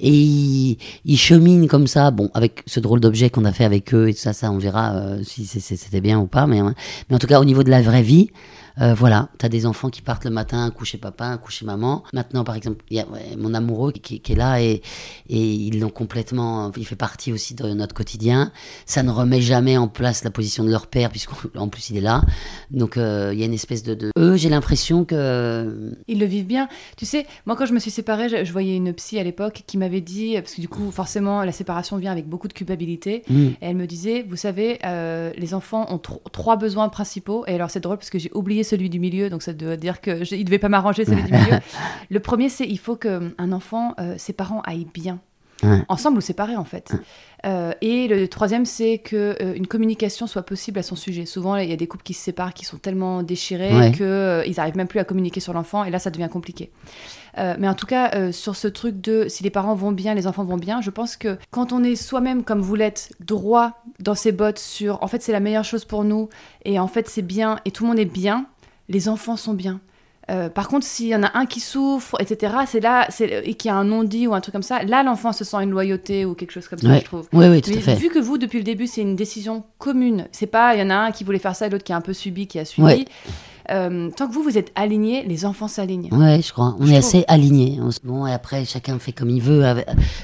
[0.00, 4.08] et ils, cheminent comme ça, bon, avec ce drôle d'objet qu'on a fait avec eux
[4.08, 6.60] et tout ça, ça on verra euh, si c'était bien ou pas, mais,
[7.08, 8.30] mais en tout cas au niveau de la vraie vie,
[8.80, 12.04] euh, voilà, tu as des enfants qui partent le matin coucher papa, coucher maman.
[12.12, 13.06] Maintenant, par exemple, il y a
[13.36, 14.82] mon amoureux qui, est là et,
[15.28, 16.70] et ils l'ont complètement.
[16.76, 18.52] Il fait partie aussi de notre quotidien.
[18.86, 22.02] Ça ne remet jamais en place la position de leur père, puisqu'en plus il est
[22.02, 22.22] là.
[22.70, 24.10] Donc euh, il y a une espèce de.
[24.18, 25.94] Eux, j'ai l'impression que.
[26.08, 26.68] Ils le vivent bien.
[26.96, 29.78] Tu sais, moi quand je me suis séparée, je, voyais une psy à l'époque qui
[29.78, 33.22] m'avait dit, parce que du coup, forcément, la séparation vient avec beaucoup de culpabilité.
[33.28, 33.46] Mm.
[33.46, 36.00] Et elle me disait, vous savez, euh, les enfants ont
[36.32, 37.44] trois besoins principaux.
[37.46, 40.00] Et alors c'est drôle parce que j'ai oublié celui du milieu, donc ça doit dire
[40.00, 41.58] que je, il devait pas m'arranger celui du milieu.
[42.10, 45.20] Le premier, c'est il faut que un enfant, euh, ses parents aillent bien.
[45.88, 46.90] ensemble ou séparés en fait.
[47.44, 51.26] Euh, et le troisième, c'est que euh, une communication soit possible à son sujet.
[51.26, 54.56] Souvent, il y a des couples qui se séparent, qui sont tellement déchirés qu'ils ils
[54.56, 56.70] n'arrivent même plus à communiquer sur l'enfant, et là, ça devient compliqué.
[57.36, 60.44] mais en tout cas, sur ce truc de si les parents vont bien, les enfants
[60.44, 64.32] vont bien, je pense que quand on est soi-même, comme vous l'êtes, droit dans ses
[64.32, 66.30] bottes sur en fait c'est la meilleure chose pour nous,
[66.64, 68.46] et en fait c'est bien, et tout le monde est bien,
[68.90, 69.80] les enfants sont bien.
[70.30, 73.68] Euh, par contre, s'il y en a un qui souffre, etc., c'est là, et qu'il
[73.68, 76.24] y a un non-dit ou un truc comme ça, là, l'enfant se sent une loyauté
[76.24, 77.28] ou quelque chose comme ça, je trouve.
[77.32, 77.94] Oui, oui, tout à fait.
[77.94, 80.90] Vu que vous, depuis le début, c'est une décision commune, c'est pas, il y en
[80.90, 82.64] a un qui voulait faire ça et l'autre qui a un peu subi, qui a
[82.64, 83.06] suivi.
[83.70, 86.08] Euh, tant que vous, vous êtes aligné, les enfants s'alignent.
[86.12, 86.76] Ouais, je crois.
[86.78, 87.78] On est assez alignés.
[88.04, 89.64] Bon, et après, chacun fait comme il veut,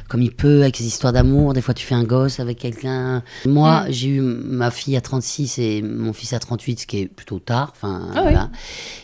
[0.08, 1.52] comme il peut, avec ses histoires d'amour.
[1.52, 3.22] Des fois, tu fais un gosse avec quelqu'un.
[3.46, 7.06] Moi, j'ai eu ma fille à 36 et mon fils à 38, ce qui est
[7.06, 7.72] plutôt tard.
[7.74, 8.50] Enfin, ah voilà.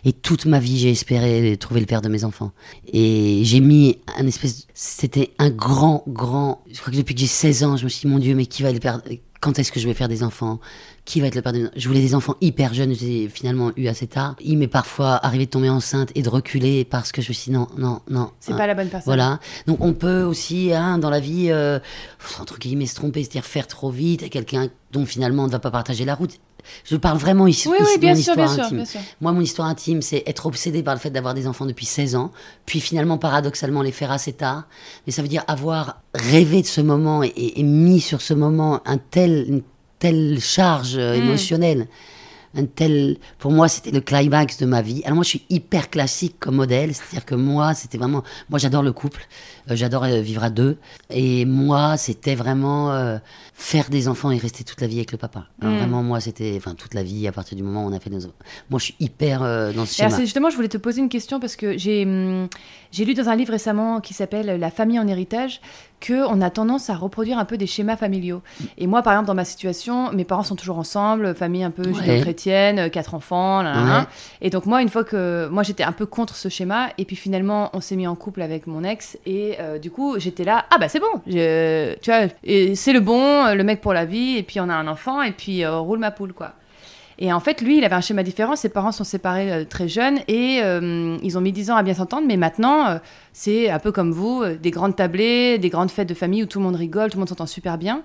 [0.05, 2.53] Et toute ma vie, j'ai espéré trouver le père de mes enfants.
[2.93, 4.67] Et j'ai mis un espèce.
[4.75, 6.63] C'était un grand, grand.
[6.73, 8.47] Je crois que depuis que j'ai 16 ans, je me suis dit, mon Dieu, mais
[8.47, 9.01] qui va le père?
[9.41, 10.61] Quand est-ce que je vais faire des enfants?
[11.05, 13.89] Qui va être le père de Je voulais des enfants hyper jeunes, j'ai finalement eu
[13.89, 14.37] assez tard.
[14.41, 17.51] Il m'est parfois arrivé de tomber enceinte et de reculer parce que je me suis
[17.51, 18.31] dit non, non, non.
[18.39, 19.07] C'est pas la bonne personne.
[19.07, 19.41] Voilà.
[19.67, 21.81] Donc on peut aussi, hein, dans la vie, euh,
[22.41, 25.59] entre guillemets, se tromper, c'est-à-dire faire trop vite à quelqu'un dont finalement on ne va
[25.59, 26.39] pas partager la route.
[26.85, 28.65] Je parle vraiment ici, oui, oui, bien de mon sûr, histoire bien intime.
[28.69, 29.01] Sûr, bien sûr.
[29.21, 32.15] Moi, mon histoire intime, c'est être obsédé par le fait d'avoir des enfants depuis 16
[32.15, 32.31] ans,
[32.67, 34.69] puis finalement, paradoxalement, les faire assez tard.
[35.07, 38.81] Mais ça veut dire avoir rêvé de ce moment et, et mis sur ce moment
[38.87, 39.63] un tel, une
[40.03, 41.23] telle charge euh, hmm.
[41.23, 41.87] émotionnelle.
[42.57, 45.01] Un tel, pour moi, c'était le climax de ma vie.
[45.05, 48.83] Alors moi, je suis hyper classique comme modèle, c'est-à-dire que moi, c'était vraiment, moi, j'adore
[48.83, 49.27] le couple,
[49.69, 50.79] j'adore euh, vivre à deux,
[51.11, 52.93] et moi, c'était vraiment
[53.55, 55.47] faire des enfants et rester toute la vie avec le papa.
[55.61, 55.77] Hmm.
[55.77, 58.11] Vraiment, moi, c'était, enfin, toute la vie à partir du moment où on a fait
[58.11, 58.21] nos
[58.71, 59.41] Moi, je suis hyper
[59.75, 60.21] dans ce schéma.
[60.21, 62.49] justement, je voulais te poser une question parce que j'ai, hum,
[62.91, 65.61] j'ai lu dans un livre récemment qui s'appelle La famille en héritage
[66.07, 68.43] qu'on a tendance à reproduire un peu des schémas familiaux.
[68.77, 71.91] Et moi, par exemple, dans ma situation, mes parents sont toujours ensemble, famille un peu
[71.93, 73.63] chrétienne, euh, quatre enfants,
[74.41, 77.17] et donc moi, une fois que moi j'étais un peu contre ce schéma, et puis
[77.17, 80.67] finalement on s'est mis en couple avec mon ex, et euh, du coup j'étais là,
[80.71, 82.29] ah bah c'est bon, tu vois,
[82.75, 85.33] c'est le bon, le mec pour la vie, et puis on a un enfant, et
[85.33, 86.55] puis euh, roule ma poule quoi.
[87.19, 88.57] Et en fait, lui, il avait un schéma différent.
[88.57, 91.83] Ses parents sont séparés euh, très jeunes et euh, ils ont mis 10 ans à
[91.83, 92.27] bien s'entendre.
[92.27, 92.99] Mais maintenant, euh,
[93.33, 96.59] c'est un peu comme vous, des grandes tablées, des grandes fêtes de famille où tout
[96.59, 98.03] le monde rigole, tout le monde s'entend super bien.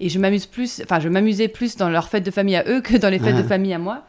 [0.00, 2.80] Et je m'amuse plus, enfin, je m'amusais plus dans leurs fêtes de famille à eux
[2.80, 4.02] que dans les fêtes de famille à moi.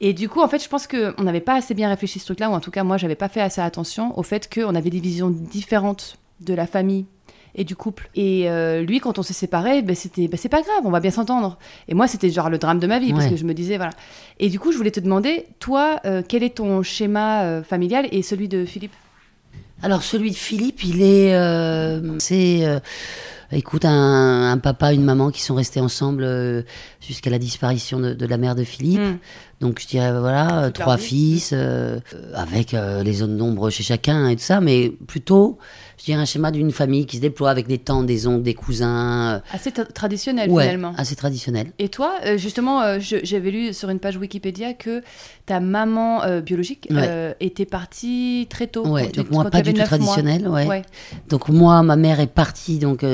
[0.00, 2.50] Et du coup, en fait, je pense qu'on n'avait pas assez bien réfléchi ce truc-là,
[2.50, 4.98] ou en tout cas, moi, j'avais pas fait assez attention au fait qu'on avait des
[4.98, 7.06] visions différentes de la famille
[7.54, 8.08] et du couple.
[8.14, 11.00] Et euh, lui, quand on s'est séparés, ben, c'était, ben, c'est pas grave, on va
[11.00, 11.58] bien s'entendre.
[11.86, 13.92] Et moi, c'était genre le drame de ma vie, parce que je me disais, voilà.
[14.38, 18.08] Et du coup, je voulais te demander, toi, euh, quel est ton schéma euh, familial
[18.10, 18.94] et celui de Philippe?
[19.82, 21.36] Alors celui de Philippe, il est,
[22.20, 22.80] c'est,
[23.50, 26.64] écoute, un, un papa, une maman qui sont restés ensemble
[27.00, 29.00] jusqu'à la disparition de, de la mère de Philippe.
[29.00, 29.16] Hmm.
[29.62, 33.84] Donc je dirais voilà, euh, trois fils, euh, euh, avec euh, les zones d'ombre chez
[33.84, 35.56] chacun et tout ça, mais plutôt,
[35.98, 38.54] je dirais un schéma d'une famille qui se déploie avec des tantes, des oncles, des
[38.54, 39.40] cousins.
[39.52, 40.92] Assez tra- traditionnel, ouais, finalement.
[40.98, 41.68] assez traditionnel.
[41.78, 45.00] Et toi, euh, justement, j'avais lu sur une page Wikipédia que
[45.46, 47.36] ta maman biologique Ouais.
[47.38, 48.84] était partie très tôt.
[48.86, 50.66] Ouais, donc moi pas du tout traditionnel, ouais.
[50.66, 50.82] Ouais.
[51.28, 53.04] Donc moi, ma mère est partie, donc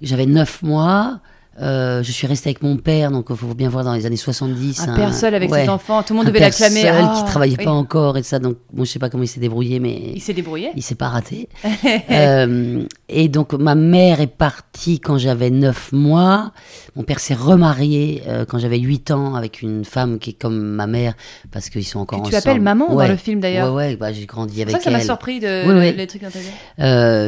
[0.00, 1.20] j'avais 9 mois.
[1.60, 4.16] Euh, je suis restée avec mon père, donc il faut bien voir dans les années
[4.16, 4.80] 70.
[4.88, 6.82] Un père seul avec ouais, ses enfants, tout le monde un devait père l'acclamer.
[6.82, 7.64] seul Ah, qui travaillait oui.
[7.64, 8.38] pas encore et ça.
[8.38, 10.70] Donc moi je sais pas comment il s'est débrouillé, mais Il s'est débrouillé.
[10.76, 11.48] il s'est pas raté.
[12.10, 16.52] Euh, et donc ma mère est partie quand j'avais 9 mois.
[16.96, 20.58] Mon père s'est remarié euh, quand j'avais 8 ans avec une femme qui est comme
[20.58, 21.14] ma mère
[21.50, 22.50] parce qu'ils sont encore Que tu ensemble.
[22.50, 23.06] appelles maman ouais.
[23.06, 23.72] dans le film d'ailleurs.
[23.74, 25.04] Ouais ouais, bah, j'ai grandi avec ça que ça m'a elle.
[25.04, 25.94] surpris de Oui, oui.
[25.96, 26.22] les trucs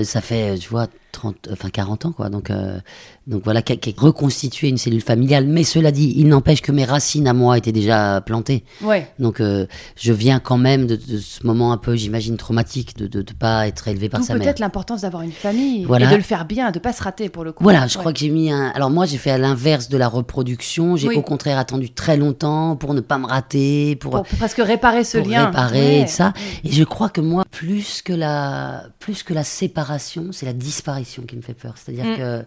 [0.05, 2.29] ça fait, tu vois, 30, enfin 40 ans, quoi.
[2.31, 2.79] Donc, euh,
[3.27, 5.46] donc voilà, qui a, qui a reconstitué une cellule familiale.
[5.46, 8.64] Mais cela dit, il n'empêche que mes racines à moi étaient déjà plantées.
[8.83, 9.09] Ouais.
[9.18, 13.18] Donc, euh, je viens quand même de, de ce moment un peu, j'imagine, traumatique de
[13.18, 14.42] ne pas être élevé par sa mère.
[14.42, 16.07] peut-être l'importance d'avoir une famille Voilà.
[16.07, 17.62] et de le faire bien, de pas se rater pour le coup.
[17.64, 18.01] Voilà, je Ouais.
[18.01, 18.68] crois que j'ai mis un.
[18.75, 20.96] Alors moi, j'ai fait à l'inverse de la reproduction.
[20.96, 21.16] J'ai Oui.
[21.16, 25.05] au contraire attendu très longtemps pour ne pas me rater, pour, Pour, pour presque réparer
[25.05, 25.46] ce pour lien.
[25.46, 26.01] réparer Ouais.
[26.03, 26.33] et ça.
[26.64, 31.00] Et je crois que moi, plus que la, plus que la séparation, c'est la disparition
[31.05, 31.75] qui me fait peur.
[31.77, 32.17] C'est-à-dire Mm.
[32.17, 32.45] que,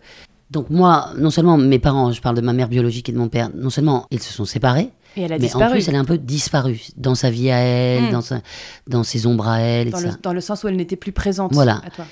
[0.51, 3.29] donc moi, non seulement mes parents, je parle de ma mère biologique et de mon
[3.29, 5.65] père, non seulement ils se sont séparés, Et elle a mais disparu.
[5.65, 8.11] en plus elle est un peu disparue dans sa vie à elle, Mm.
[8.11, 8.41] dans, sa-
[8.87, 10.17] dans ses ombres à elle dans, le, ça.
[10.21, 11.81] dans le sens où elle n'était plus présente Voilà.
[11.85, 12.05] à toi.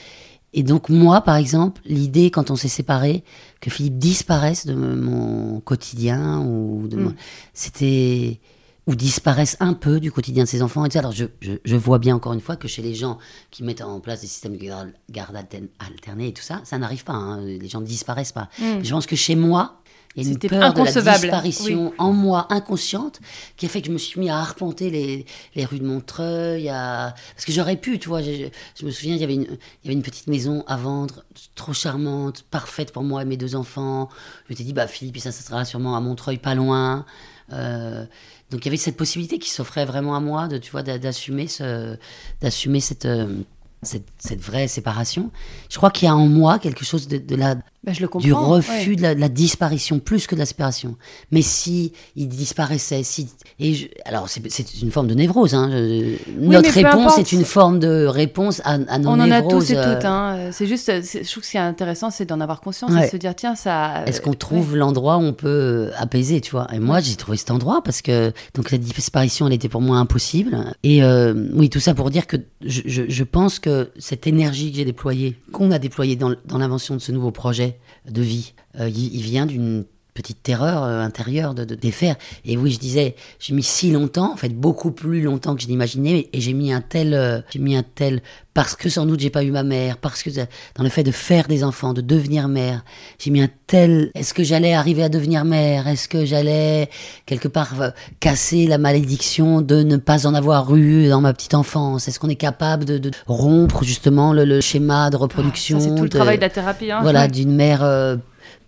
[0.54, 3.23] Et donc moi, par exemple, l'idée quand on s'est séparés,
[3.62, 7.04] que Philippe disparaisse de mon quotidien ou de Mm.
[7.04, 7.13] mon-
[7.54, 8.39] c'était
[8.87, 10.85] ou disparaisse un peu du quotidien de ses enfants.
[10.85, 10.97] Et.
[10.97, 13.17] Alors je, je, je vois bien encore une fois que chez les gens
[13.51, 16.77] qui mettent en place des systèmes de garde, garde altern- alternée et tout ça, ça
[16.77, 17.13] n'arrive pas.
[17.13, 17.41] hein.
[17.41, 18.49] Les gens ne disparaissent pas.
[18.59, 18.83] Mm.
[18.83, 19.77] Je pense que chez moi,
[20.17, 23.21] il y a une peur de la disparition en moi inconsciente
[23.55, 26.67] qui a fait que je me suis mis à arpenter les, les rues de Montreuil.
[26.67, 27.13] À...
[27.33, 28.21] Parce que j'aurais pu, tu vois.
[28.21, 29.47] Je, je- me souviens, il y, avait une, il
[29.85, 31.23] y avait une petite maison à vendre,
[31.55, 34.09] trop charmante, parfaite pour moi et mes deux enfants.
[34.47, 37.05] Je m'étais dit, bah Philippe, ça, ça sera sûrement à Montreuil, pas loin.
[37.53, 38.05] Euh,
[38.51, 40.99] donc il y avait cette possibilité qui s'offrait vraiment à moi de, tu vois, d'a-
[40.99, 41.97] d'assumer ce,
[42.41, 43.41] d'assumer cette, euh,
[43.83, 45.31] cette, cette vraie séparation.
[45.69, 48.07] Je crois qu'il y a en moi quelque chose de, de la, Bah, je le
[48.07, 48.27] comprends.
[48.27, 48.95] du refus ouais.
[48.95, 50.97] de, la, de la disparition plus que de la séparation.
[51.31, 53.27] Mais si il disparaissait, si
[53.59, 55.55] et je- alors c'est une forme de névrose.
[55.55, 59.41] Hein, je- notre réponse est une forme de réponse à, à nos On en a
[59.41, 60.05] tous et euh, toutes.
[60.05, 60.35] Hein.
[60.37, 62.91] Euh, C'est juste, euh, je trouve que ce qui est intéressant, c'est d'en avoir conscience
[62.91, 64.03] et de se dire, tiens, ça.
[64.05, 66.67] Est-ce euh, qu'on trouve l'endroit où on peut euh, apaiser, tu vois?
[66.73, 69.97] Et moi, j'ai trouvé cet endroit parce que donc la disparition, elle était pour moi
[69.97, 70.71] impossible.
[70.83, 74.85] Et euh, oui, tout ça pour dire que je, pense que cette énergie que j'ai
[74.85, 77.70] déployée, qu'on a déployée dans l'invention de ce nouveau projet
[78.09, 82.15] de vie, euh, il, il vient d'une petite terreur euh, intérieure de, de défaire.
[82.45, 85.67] Et oui, je disais, j'ai mis si longtemps, en fait beaucoup plus longtemps que je
[85.67, 88.21] l'imaginais, et j'ai mis un tel, euh, j'ai mis un tel,
[88.54, 91.12] parce que sans doute j'ai pas eu ma mère, parce que dans le fait de
[91.12, 92.84] faire des enfants, de devenir mère,
[93.19, 96.89] j'ai mis un tel, est-ce que j'allais arriver à devenir mère, est-ce que j'allais
[97.26, 101.54] quelque part euh, casser la malédiction de ne pas en avoir eu dans ma petite
[101.54, 105.88] enfance, est-ce qu'on est capable de, de rompre justement le, le schéma de reproduction, Ça,
[105.88, 106.91] c'est tout le travail de la thérapie.
[106.91, 107.00] Hein.
[107.02, 108.17] voilà, d'une mère euh,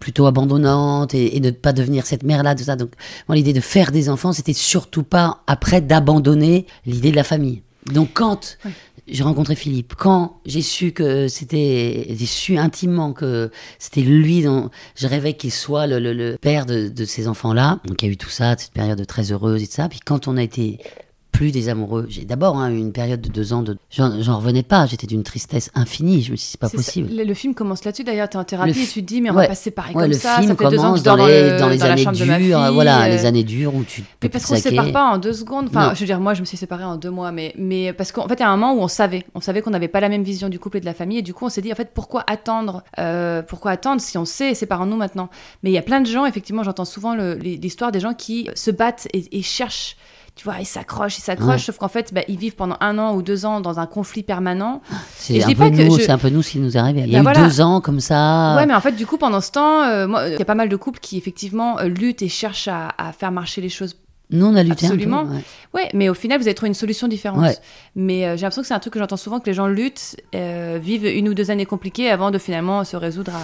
[0.03, 2.75] plutôt abandonnante et, et de ne pas devenir cette mère-là, tout ça.
[2.75, 2.91] Donc,
[3.27, 7.61] moi, l'idée de faire des enfants, c'était surtout pas après d'abandonner l'idée de la famille.
[7.91, 8.57] Donc, quand
[9.07, 14.69] j'ai rencontré Philippe, quand j'ai su que c'était, j'ai su intimement que c'était lui dont
[14.95, 17.79] je rêvais qu'il soit le, le- le père de, de ces enfants-là.
[17.87, 19.87] Donc, il y a eu tout ça, cette période très heureuse et tout ça.
[19.89, 20.79] Puis, quand on a été
[21.33, 24.63] plus des amoureux, j'ai d'abord hein, eu une période de deux ans de, j'en revenais
[24.63, 26.21] pas, j'étais d'une tristesse infinie.
[26.21, 27.09] Je me suis dit, c'est pas possible.
[27.13, 29.31] Le, le film commence là-dessus d'ailleurs, tu es en thérapie et tu te dis, mais
[29.31, 29.41] on ouais.
[29.43, 30.35] va pas se séparer Ouais, comme le ça.
[30.37, 32.03] film ça fait deux ans que dans dans, les, le- dans les dans la années
[32.03, 34.61] chambre de ma dures, voilà, euh, les années dures où tu Mais parce qu'on se
[34.61, 35.65] sépare pas en deux secondes.
[35.69, 35.95] Enfin, Non.
[35.95, 38.27] je veux dire, moi, je me suis séparée en deux mois, mais, mais parce qu'en
[38.27, 40.09] fait, il y a un moment où on savait, on savait qu'on n'avait pas la
[40.09, 41.75] même vision du couple et de la famille, et du coup, on s'est dit, en
[41.75, 45.29] fait, pourquoi attendre, euh, pourquoi attendre si on sait, séparons-nous maintenant?
[45.63, 48.47] Mais il y a plein de gens, effectivement, j'entends souvent les- l'histoire des gens qui
[48.53, 49.97] se battent et, et cherchent.
[50.35, 51.57] Tu vois, ils s'accrochent, ils s'accrochent, Ouais.
[51.59, 54.23] sauf qu'en fait, bah, ils vivent pendant un an ou deux ans dans un conflit
[54.23, 54.81] permanent.
[55.15, 57.01] C'est un, peu nous, je- c'est un peu nous ce qui nous est arrivé.
[57.05, 57.47] Il y a Bah eu voilà.
[57.47, 58.55] deux ans comme ça.
[58.57, 60.69] Ouais, mais en fait, du coup, pendant ce temps, euh, il y a pas mal
[60.69, 63.95] de couples qui, effectivement, euh, luttent et cherchent à, à faire marcher les choses
[64.33, 65.19] Nous, on a lutté Absolument.
[65.21, 65.33] un peu.
[65.35, 65.41] ouais.
[65.73, 67.41] Ouais, mais au final, vous avez trouvé une solution différente.
[67.41, 67.57] Ouais.
[67.95, 70.15] Mais euh, j'ai l'impression que c'est un truc que j'entends souvent que les gens luttent,
[70.35, 73.39] euh, vivent une ou deux années compliquées avant de finalement se résoudre à.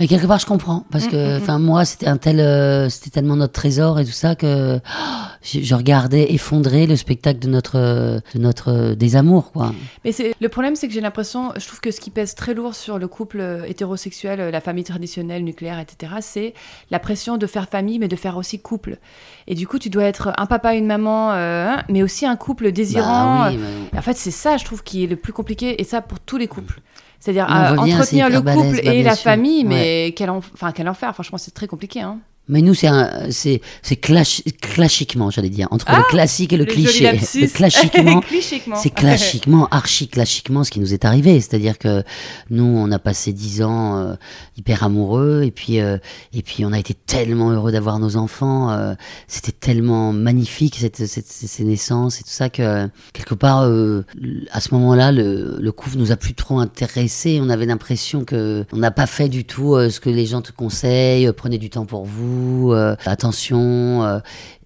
[0.00, 3.10] Mais quelque part, je comprends parce Mm, que, enfin, moi, c'était un tel, euh, c'était
[3.10, 5.02] tellement notre trésor et tout ça que oh,
[5.42, 9.72] je, je regardais effondrer le spectacle de notre, de notre euh, désamour, quoi.
[10.04, 12.54] Mais c'est le problème, c'est que j'ai l'impression, je trouve que ce qui pèse très
[12.54, 16.54] lourd sur le couple hétérosexuel, la famille traditionnelle, nucléaire, etc., c'est
[16.90, 18.98] la pression de faire famille, mais de faire aussi couple.
[19.46, 22.72] Et du coup, tu dois être un papa, une maman, euh, mais aussi un couple
[22.72, 23.44] désirant.
[23.44, 23.58] Bah oui,
[23.92, 26.20] mais- En fait, c'est ça, je trouve, qui est le plus compliqué, et ça pour
[26.20, 26.80] tous les couples.
[27.20, 29.24] C'est-à-dire On à revient, entretenir le couple balèze, bah, et la sûr.
[29.24, 31.12] famille, mais quel, en- enfin, quel enfer.
[31.14, 32.00] Franchement, c'est très compliqué.
[32.00, 32.18] Hein.
[32.48, 36.64] Mais nous, c'est un, c'est, c'est clash, classiquement, j'allais dire, entre le classique et le,
[36.64, 37.10] cliché.
[37.12, 38.76] Le classiquement, Clichiquement.
[38.76, 41.40] c'est classiquement, archi classiquement ce qui nous est arrivé.
[41.40, 42.02] C'est-à-dire que
[42.50, 44.14] nous, on a passé dix ans euh,
[44.56, 45.98] hyper amoureux, et puis, euh,
[46.32, 48.70] et puis on a été tellement heureux d'avoir nos enfants.
[48.70, 48.94] euh,
[49.26, 54.04] c'était tellement magnifique cette, cette- ces ces naissances et tout ça que quelque part, euh,
[54.52, 57.40] à ce moment-là, le, le couple nous a plus trop intéressés.
[57.42, 60.40] On avait l'impression que on n'a pas fait du tout euh, ce que les gens
[60.42, 61.26] te conseillent.
[61.26, 62.37] euh, prenez du temps pour vous,
[62.72, 64.04] euh, attention.
[64.04, 64.18] euh,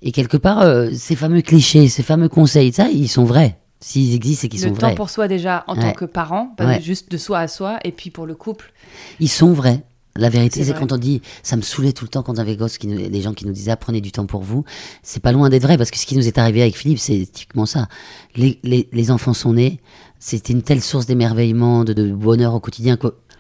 [0.03, 3.59] et quelque part, euh, ces fameux clichés, ces fameux conseils, ça, ils sont vrais.
[3.81, 4.95] S'ils existent, c'est qu'ils Le sont temps vrais.
[4.95, 6.81] pour soi déjà en tant que parent, pas Ouais.
[6.81, 8.73] juste de soi à soi, et puis pour le couple.
[9.21, 9.83] Ils sont vrais.
[10.15, 12.55] La vérité, C'est quand on dit, ça me saoulait tout le temps quand on avait
[12.55, 14.63] gosse, qui nous, des gens qui nous disaient, ah, prenez du temps pour vous.
[15.03, 17.27] C'est pas loin d'être vrai, parce que ce qui nous est arrivé avec Philippe, c'est
[17.33, 17.89] typiquement ça.
[18.37, 19.81] Les, les, les enfants sont nés,
[20.19, 22.99] c'était une telle source d'émerveillement, de, de bonheur au quotidien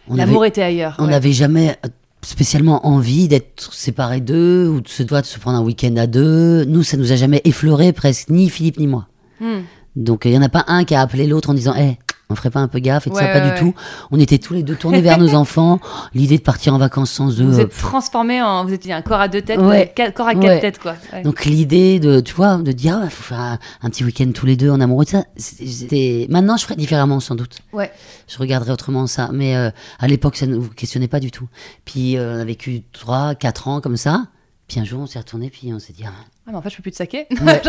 [0.09, 0.97] L'amour était ailleurs.
[0.99, 1.11] on ouais.
[1.11, 1.77] n'avait jamais
[2.25, 6.07] spécialement envie d'être séparés d'eux, ou de se, doit de se prendre un week-end à
[6.07, 6.65] deux.
[6.65, 9.09] Nous, ça nous a jamais effleuré presque, ni Philippe ni moi.
[9.41, 9.63] Hmm.
[9.97, 11.99] Donc il y en a pas un qui a appelé l'autre en disant "Eh,
[12.33, 13.75] on ferait pas un peu gaffe et tout Ouais, ça pas ouais, du tout.
[14.11, 15.79] On était tous les deux tournés vers nos enfants,
[16.14, 17.45] l'idée de partir en vacances sans eux.
[17.45, 18.64] Vous êtes transformé en.
[18.64, 19.61] Vous étiez un corps à deux têtes,
[19.95, 20.95] quatre- corps à quatre têtes, quoi.
[21.25, 24.47] Donc l'idée de tu vois de dire il faut faire un, un petit week-end tous
[24.47, 27.90] les deux en amoureux ça c'était maintenant je ferais différemment sans doute Ouais.
[28.29, 31.49] je regarderais autrement ça mais euh, à l'époque ça ne vous questionnait pas du tout
[31.85, 34.25] puis euh, on a vécu trois quatre ans comme ça
[34.68, 36.11] puis un jour on s'est retourné puis on s'est dit ah,
[36.45, 37.27] Ah, mais en fait, je peux plus te saquer.
[37.43, 37.61] Ouais.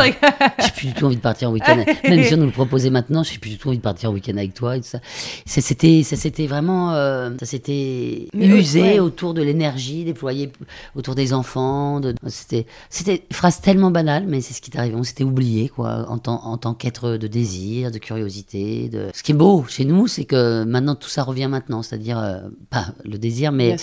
[0.60, 1.84] J'ai plus du tout envie de partir en week-end.
[2.10, 4.14] Même si on nous le proposait maintenant, j'ai plus du tout envie de partir en
[4.14, 5.00] week-end avec toi et tout ça.
[5.46, 9.00] Ça c'était, ça c'était vraiment, euh, ça s'était Mais usé ouais.
[9.00, 10.52] autour de l'énergie déployée
[10.96, 12.00] autour des enfants.
[12.00, 14.96] De, c'était, c'était une phrase tellement banale, mais c'est ce qui est arrivé.
[14.96, 18.90] On s'était oublié quoi, en tant, en tant qu'être de désir, de curiosité.
[18.90, 19.10] De...
[19.14, 22.40] Ce qui est beau chez nous, c'est que maintenant tout ça revient maintenant, c'est-à-dire euh,
[22.72, 23.76] pas le désir, mais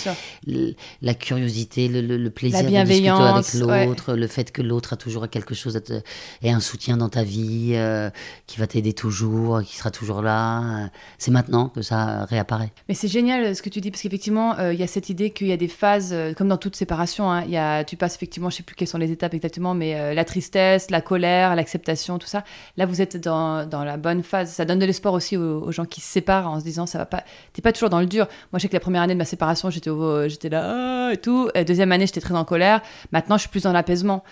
[0.46, 3.87] le- la curiosité, le, le- le plaisir La de discuter avec ouais.
[3.87, 6.00] l'autre, le fait que l'autre a toujours quelque chose à te-
[6.42, 8.10] et un soutien dans ta vie, euh,
[8.46, 10.88] qui va t'aider toujours, qui sera toujours là.
[11.18, 12.72] C'est maintenant que ça réapparaît.
[12.88, 15.10] Mais c'est génial euh, ce que tu dis, parce qu'effectivement, euh, il y a cette
[15.10, 17.96] idée qu'il y a des phases, comme dans toute séparation, hein, il y a, tu
[17.96, 21.54] passes effectivement, je sais plus quelles sont les étapes exactement, mais la tristesse, la colère,
[21.56, 22.44] l'acceptation, tout ça.
[22.76, 24.50] Là, vous êtes dans, dans la bonne phase.
[24.52, 26.98] Ça donne de l'espoir aussi aux, aux gens qui se séparent en se disant, ça
[26.98, 28.26] va pas, t'es pas toujours dans le dur.
[28.52, 29.90] Moi, je sais que la première année de ma séparation, j'étais
[30.28, 31.50] j'étais là, ah, et tout.
[31.54, 32.80] Et deuxième année, j'étais très en colère.
[33.12, 34.22] Maintenant, je suis plus dans l'apaisement.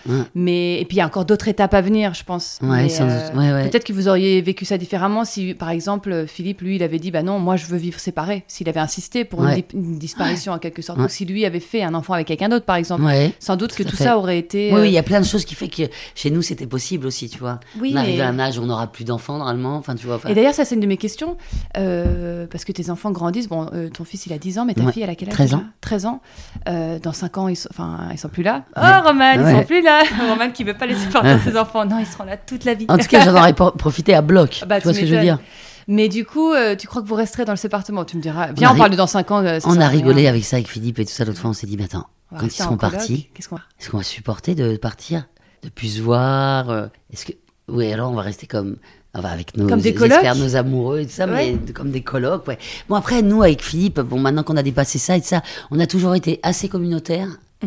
[0.41, 2.59] Mais, et puis, il y a encore d'autres étapes à venir, je pense.
[2.61, 2.99] Ouais, doute.
[3.35, 3.69] Ouais, ouais.
[3.69, 7.11] Peut-être que vous auriez vécu ça différemment si, par exemple, Philippe, lui, il avait dit,
[7.11, 8.43] bah non, moi, je veux vivre séparé.
[8.47, 9.55] S'il avait insisté pour une, Ouais.
[9.57, 12.47] di- une disparition en quelque sorte, ou si lui avait fait un enfant avec quelqu'un
[12.49, 13.03] d'autre, par exemple.
[13.39, 14.69] Sans doute que Tout ça aurait été.
[14.71, 15.83] Oui, euh, oui, il y a plein de choses qui fait que
[16.15, 17.59] chez nous c'était possible aussi, tu vois.
[17.81, 20.05] Oui, on arrive mais- à un âge où on n'aura plus d'enfants normalement, enfin tu
[20.07, 20.19] vois.
[20.27, 21.35] Et d'ailleurs, ça, c'est une de mes questions,
[21.77, 23.49] euh, parce que tes enfants grandissent.
[23.49, 25.33] Bon, euh, ton fils, il a 10 ans, mais ta fille, elle a quel âge
[25.35, 25.63] 13 déjà ans.
[25.81, 26.21] 13 ans.
[26.67, 28.63] Euh, dans 5 ans, ils sont, enfin, ils sont plus là.
[28.77, 28.81] Oh.
[29.07, 30.03] Roman, ils sont plus là.
[30.29, 31.85] Roman qui veut pas laisser partir ses enfants.
[31.85, 32.85] Non, ils seront là toute la vie.
[32.89, 34.63] En tout cas, j'en aurais pro- profité à bloc.
[34.67, 35.39] Bah, tu vois ce que je veux dire
[35.87, 38.51] Mais du coup, euh, tu crois que vous resterez dans le sépartement Tu me diras,
[38.53, 39.43] viens, on, ri- parle de dans 5 ans.
[39.45, 39.87] euh, On a rien.
[39.87, 41.49] rigolé avec ça avec Philippe et tout ça l'autre fois.
[41.49, 43.97] On s'est dit, mais attends, On quand ils seront partis, Qu'est-ce qu'on va est-ce qu'on
[43.97, 45.25] va supporter de partir,
[45.63, 47.33] de plus se voir euh, Est-ce que
[47.67, 48.77] oui, alors on va rester comme
[49.13, 50.23] enfin, avec nos Comme des colocs?
[50.37, 51.57] nos amoureux et tout ça, mais Ouais.
[51.73, 52.47] comme des colocs.
[52.47, 52.57] Ouais.
[52.89, 55.79] Bon après nous avec Philippe, bon maintenant qu'on a dépassé ça et tout ça, on
[55.79, 56.67] a toujours été assez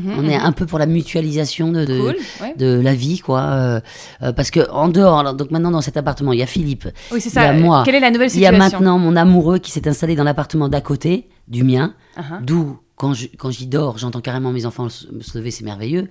[0.00, 0.24] communautaire.
[0.24, 2.54] on est un peu pour la mutualisation de, de, Mhm, Cool, ouais.
[2.56, 3.40] de la vie, quoi.
[3.42, 3.80] euh,
[4.22, 6.88] euh, parce que en dehors, alors, donc maintenant dans cet appartement, il y a Philippe,
[7.12, 7.52] Oui, c'est il y a ça.
[7.52, 10.14] moi, Quelle est la nouvelle il y a situation maintenant mon amoureux qui s'est installé
[10.16, 12.44] dans l'appartement d'à côté du mien, Uh-huh.
[12.44, 16.08] d'où quand je- quand j'y dors, j'entends carrément mes enfants se, lever, c'est merveilleux.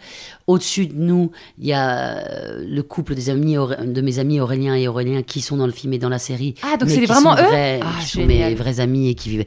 [0.47, 4.75] Au-dessus de nous, il y a euh, le couple des amis de mes amis Aurélien
[4.75, 6.55] et Aurélien qui sont dans le film et dans la série.
[6.63, 9.45] Ah, donc c'est vraiment eux vrais- Ah, qui sont mes vrais amis et qui vivent.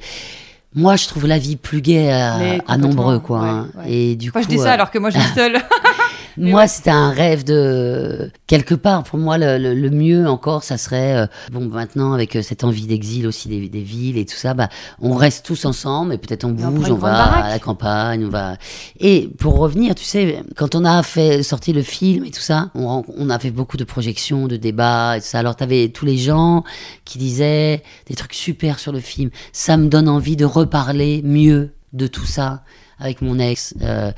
[0.74, 3.40] Moi, je trouve la vie plus gaie à, à nombreux, quoi.
[3.42, 3.68] ouais, hein.
[3.78, 3.92] ouais.
[3.92, 5.56] Et du Moi, coup, je dis ça euh, alors que moi, je suis seule.
[6.37, 9.03] moi, c'était un rêve de quelque part.
[9.05, 11.66] Pour moi, le, le- le mieux encore, ça serait euh, bon.
[11.66, 14.68] Maintenant, avec euh, cette envie d'exil aussi des, des villes et tout ça, bah,
[15.01, 17.45] on reste tous ensemble et peut-être on bouge, on va baraque.
[17.45, 18.57] à la campagne, on va.
[19.01, 22.70] Et pour revenir, tu sais, quand on a fait sorti le film et tout ça,
[22.74, 25.39] on, on a fait beaucoup de projections, de débats et tout ça.
[25.39, 26.64] Alors, t'avais tous les gens
[27.05, 29.30] qui disaient des trucs super sur le film.
[29.53, 32.62] Ça me donne envie de reparler mieux de tout ça
[32.99, 33.74] avec mon ex.
[33.82, 34.12] Euh,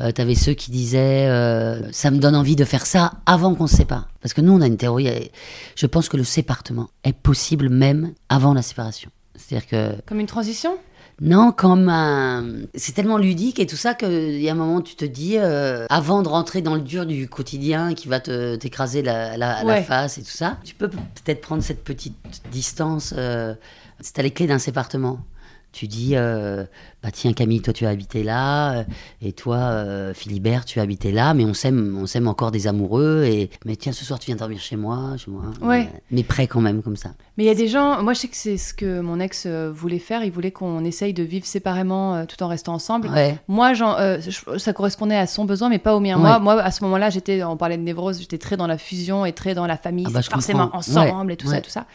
[0.00, 3.66] euh, T'avais ceux qui disaient euh, ça me donne envie de faire ça avant qu'on
[3.66, 4.08] se sépare.
[4.20, 5.30] Parce que nous, on a une théorie.
[5.74, 9.10] Je pense que le sépartement est possible même avant la séparation.
[9.34, 10.78] C'est-à-dire que Comme une transition?
[11.20, 12.62] Non, comme un...
[12.74, 15.36] c'est tellement ludique et tout ça qu'il y a un moment où tu te dis,
[15.38, 19.82] euh, avant de rentrer dans le dur du quotidien qui va te t'écraser la, la,
[19.82, 22.16] face et tout ça, tu peux peut-être prendre cette petite
[22.50, 23.14] distance.
[23.16, 23.54] Euh,
[24.00, 25.20] c'est à les clés d'un sépartement.
[25.72, 26.64] Tu dis, euh,
[27.02, 28.84] bah tiens Camille, toi tu as habité là, euh,
[29.22, 32.66] et toi euh, Philibert, tu as habité là, mais on s'aime, on s'aime encore des
[32.66, 35.88] amoureux, et mais tiens ce soir tu viens dormir chez moi, chez moi, Ouais.
[35.90, 37.12] mais, mais près quand même comme ça.
[37.38, 39.44] Mais il y a des gens, moi je sais que c'est ce que mon ex
[39.46, 43.08] euh, voulait faire, il voulait qu'on essaye de vivre séparément euh, tout en restant ensemble.
[43.08, 43.38] Ouais.
[43.48, 46.16] Moi, je- ça correspondait à son besoin, mais pas au mien.
[46.16, 46.20] Ouais.
[46.22, 49.24] Moi, moi, à ce moment-là, j'étais, on parlait de névrose, j'étais très dans la fusion
[49.24, 50.78] et très dans la famille, Ah bah, forcément comprends.
[50.80, 51.86] ensemble et tout ça, tout ça.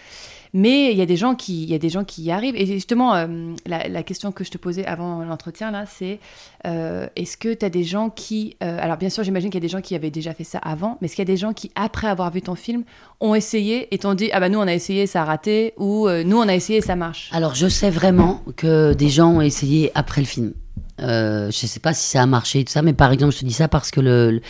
[0.53, 2.55] Mais il y a des gens qui, il y a des gens qui y arrivent.
[2.55, 3.27] Et justement, euh,
[3.65, 6.19] la, la question que je te posais avant l'entretien là, c'est
[6.65, 9.63] euh, est-ce que tu as des gens qui, euh, alors bien sûr, j'imagine qu'il y
[9.63, 11.37] a des gens qui avaient déjà fait ça avant, mais est-ce qu'il y a des
[11.37, 12.83] gens qui, après avoir vu ton film,
[13.19, 16.09] ont essayé et t'ont dit ah bah nous on a essayé, ça a raté, ou
[16.09, 17.29] nous on a essayé, ça marche?
[17.33, 20.53] Alors, je sais vraiment que des gens ont essayé après le film.
[20.99, 23.39] Euh, je sais pas si ça a marché et tout ça, mais par exemple, je
[23.39, 24.41] te dis ça parce que le,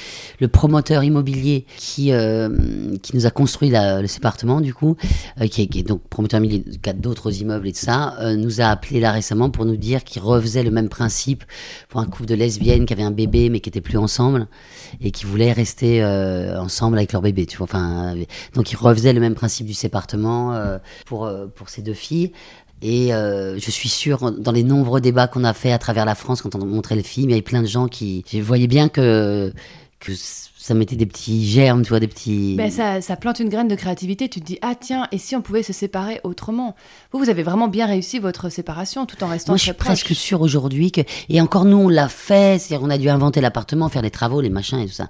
[0.48, 2.50] promoteur immobilier qui, euh,
[3.02, 4.96] qui nous a construit le appartement, du coup,
[5.42, 6.64] euh, qui, est, donc promoteur immobilier
[6.96, 10.64] d'autres immeubles et tout ça, nous a appelé là récemment pour nous dire qu'il refaisait
[10.64, 11.44] le même principe
[11.90, 14.48] pour un couple de lesbiennes qui avaient un bébé mais qui étaient plus ensemble
[15.02, 17.46] et qui voulaient rester ensemble avec leur bébé.
[17.46, 18.16] Tu vois, enfin,
[18.54, 20.58] donc ils refaisaient le même principe du sépartement
[21.06, 22.32] pour, pour ces deux filles.
[22.82, 26.16] Et euh, je suis sûr, dans les nombreux débats qu'on a fait à travers la
[26.16, 28.24] France quand on montrait le film, il y avait plein de gens qui.
[28.32, 29.52] Je voyais bien que,
[30.00, 30.12] que
[30.68, 32.56] ça mettait des petits germes, tu vois, des petits.
[32.56, 34.30] Ben, ça, ça plante une graine de créativité.
[34.30, 36.76] Tu te dis, ah tiens, et si on pouvait se séparer autrement?
[37.12, 39.74] Vous, vous avez vraiment bien réussi votre séparation tout en restant Moi, je très suis
[39.74, 41.02] presque sûr aujourd'hui que.
[41.30, 44.42] Et encore, nous, on l'a fait, c'est-à-dire, on a dû inventer l'appartement, faire les travaux,
[44.42, 45.10] les machins et tout ça.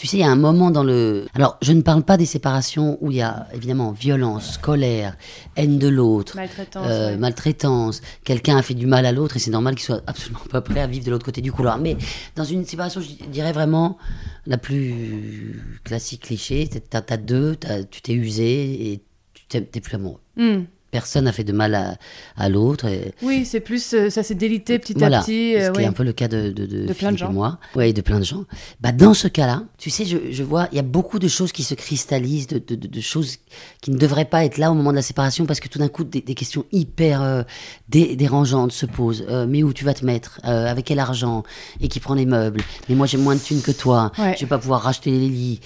[0.00, 1.26] Tu sais, il y a un moment dans le.
[1.34, 5.14] Alors, je ne parle pas des séparations où il y a évidemment violence, colère,
[5.56, 6.86] haine de l'autre, Maltraitance.
[6.88, 7.16] euh, ouais.
[7.18, 8.00] maltraitance.
[8.24, 10.80] Quelqu'un a fait du mal à l'autre et c'est normal qu'il soit absolument pas prêt
[10.80, 11.76] à vivre de l'autre côté du couloir.
[11.76, 11.98] Mais
[12.34, 13.98] dans une séparation, je dirais vraiment
[14.46, 19.02] la plus classique cliché, t'as deux, t'as- tu t'es usé et
[19.34, 20.20] tu t'es plus amoureux.
[20.38, 20.62] Hmm.
[20.90, 21.94] Personne n'a fait de mal à,
[22.36, 22.86] à l'autre.
[22.86, 25.54] et- Oui, c'est plus, euh, ça s'est délité petit voilà, à petit.
[25.56, 25.84] euh, ce qui ouais.
[25.84, 27.32] est un peu le cas de, de, de, De plein de gens.
[27.32, 27.58] moi.
[27.76, 28.44] Ouais, de plein de gens.
[28.80, 31.52] Bah, dans ce cas-là, tu sais, je, je vois, il y a beaucoup de choses
[31.52, 33.36] qui se cristallisent, de, de, choses
[33.80, 35.88] qui ne devraient pas être là au moment de la séparation parce que tout d'un
[35.88, 37.42] coup, des, des questions hyper euh,
[37.88, 39.24] dé- dérangeantes se posent.
[39.28, 41.44] Euh, mais où tu vas te mettre Avec quel argent
[41.80, 42.60] Et qui prend les meubles?
[42.88, 44.10] Mais moi, j'ai moins de thunes que toi.
[44.18, 44.34] Ouais.
[44.36, 45.60] Je vais pas pouvoir racheter les lits.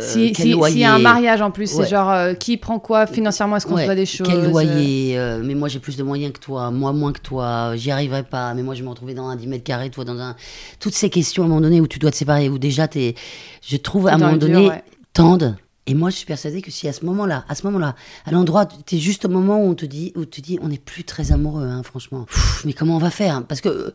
[0.00, 1.84] Si, quel si, s'il y a un mariage en plus, Ouais.
[1.84, 4.26] c'est genre qui prend quoi financièrement, est-ce qu'on se doit des choses?
[4.28, 7.76] Quel euh, euh, Mais moi j'ai plus de moyens que toi, moi moins que toi,
[7.76, 10.04] j'y arriverai pas, mais moi je vais me retrouver dans un 10 mètres carrés, toi
[10.04, 10.36] dans un.
[10.80, 13.14] Toutes ces questions à un moment donné où tu dois te séparer, où déjà t'es.
[13.62, 14.84] Je trouve à un moment donné ouais.
[15.12, 15.56] tendent.
[15.86, 18.66] Et moi je suis persuadée que si à ce moment-là, à ce moment-là, à l'endroit,
[18.66, 21.02] tu es juste au moment où on te dit, où tu dis, on n'est plus
[21.02, 22.24] très amoureux, hein, franchement.
[22.24, 23.44] Pff, mais comment on va faire?
[23.44, 23.90] Parce que euh,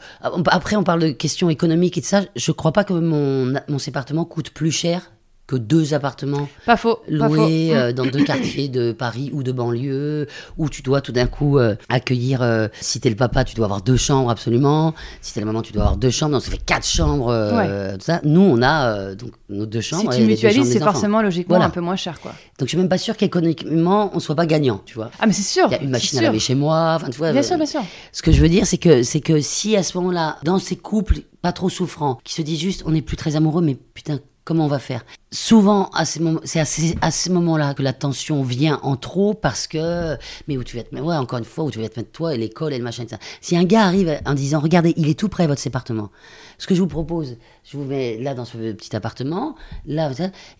[0.47, 3.79] après on parle de questions économiques et de ça, je crois pas que mon, mon
[3.79, 5.11] sépartement coûte plus cher
[5.47, 6.97] que deux appartements Pas faux.
[7.17, 7.35] pas faux.
[7.35, 7.77] loué Hmm.
[7.77, 10.27] euh, dans deux quartiers de Paris ou de banlieue,
[10.57, 13.65] où tu dois tout d'un coup euh, accueillir, euh, si t'es le papa, tu dois
[13.65, 16.51] avoir deux chambres absolument, si t'es la maman, tu dois avoir deux chambres, donc ça
[16.51, 18.19] fait quatre chambres, euh, tout ça.
[18.25, 20.09] Nous, on a donc nos deux Si chambres.
[20.11, 21.65] tu et les deux mutualises, c'est forcément logiquement Voilà.
[21.65, 22.31] un peu moins cher, quoi.
[22.59, 25.11] Donc je suis même pas sûr qu'économiquement, on soit pas gagnant, tu vois.
[25.19, 25.67] Ah, mais c'est sûr.
[25.69, 27.31] Il y a une machine à laver chez moi, enfin tu vois.
[27.31, 27.81] Bien sûr, bien sûr.
[28.11, 30.75] Ce que je veux dire, c'est que, c'est que si à ce moment-là, dans ces
[30.75, 34.19] couples pas trop souffrants, qui se disent juste, on n'est plus très amoureux, mais putain,
[34.47, 35.03] comment on va faire?
[35.29, 39.67] Souvent, à ces c'est à ces, ces moments-là que la tension vient en trop parce
[39.67, 40.17] que,
[40.47, 42.13] mais où tu vas te mettre, ouais, encore une fois, où tu vas te mettre
[42.13, 43.17] toi et l'école et le machin et ça.
[43.41, 46.11] Si un gars arrive en disant, regardez, il est tout près votre appartement.
[46.57, 47.35] Ce que je vous propose,
[47.65, 50.11] je vous mets là dans ce petit appartement, là,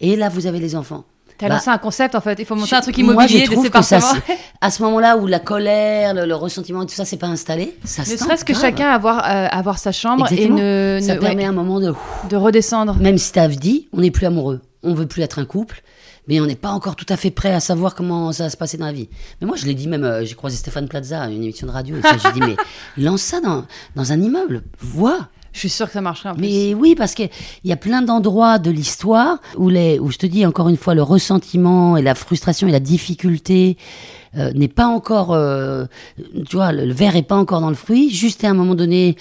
[0.02, 1.06] et là vous avez les enfants.
[1.38, 2.38] T'as Bah, lancé un concept, en fait.
[2.40, 4.22] Il faut monter je- un truc moi, immobilier je de ces appartements.
[4.28, 7.28] c'est- à ce moment-là où la colère, le, le ressentiment et tout ça, c'est pas
[7.28, 8.62] installé, ça se Ne serait-ce que grave.
[8.64, 10.58] chacun avoir, euh, avoir sa chambre Exactement.
[10.58, 11.94] et ne, ça ne- permet ouais, un moment de
[12.30, 12.96] de redescendre.
[12.96, 15.82] même si t'as dit on n'est plus amoureux on veut plus être un couple
[16.28, 18.58] mais on n'est pas encore tout à fait prêt à savoir comment ça va se
[18.58, 19.08] passer dans la vie
[19.40, 21.72] mais moi je l'ai dit même euh, j'ai croisé Stéphane Plaza à une émission de
[21.72, 22.56] radio et ça j'ai dit mais
[23.04, 23.64] lance ça dans,
[23.96, 25.28] dans un immeuble vois
[25.58, 26.30] Je suis sûre que ça marcherait.
[26.30, 26.42] En plus.
[26.44, 27.32] Mais oui, parce qu'il
[27.64, 30.94] y a plein d'endroits de l'histoire où, les, où je te dis encore une fois,
[30.94, 33.76] le ressentiment et la frustration et la difficulté
[34.38, 35.86] euh, n'est pas encore, euh,
[36.48, 38.12] tu vois, le, verre est pas encore dans le fruit.
[38.12, 39.16] Juste à un moment donné,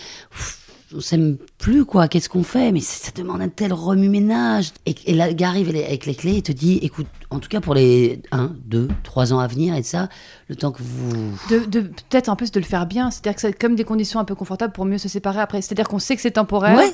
[0.96, 2.08] on s'aime plus quoi.
[2.08, 2.72] Qu'est-ce qu'on fait?
[2.72, 4.70] Mais ça demande un tel remue-ménage.
[4.86, 7.48] Et, et là, le gars arrive avec les clés et te dit, écoute, en tout
[7.48, 10.08] cas pour les 1, 2, 3 ans à venir et de ça,
[10.48, 11.32] le temps que vous...
[11.50, 14.20] de, de- peut-être en plus de le faire bien, c'est-à-dire que c'est comme des conditions
[14.20, 15.60] un peu confortables pour mieux se séparer après.
[15.62, 16.92] C'est-à-dire qu'on sait que c'est temporaire, Ouais.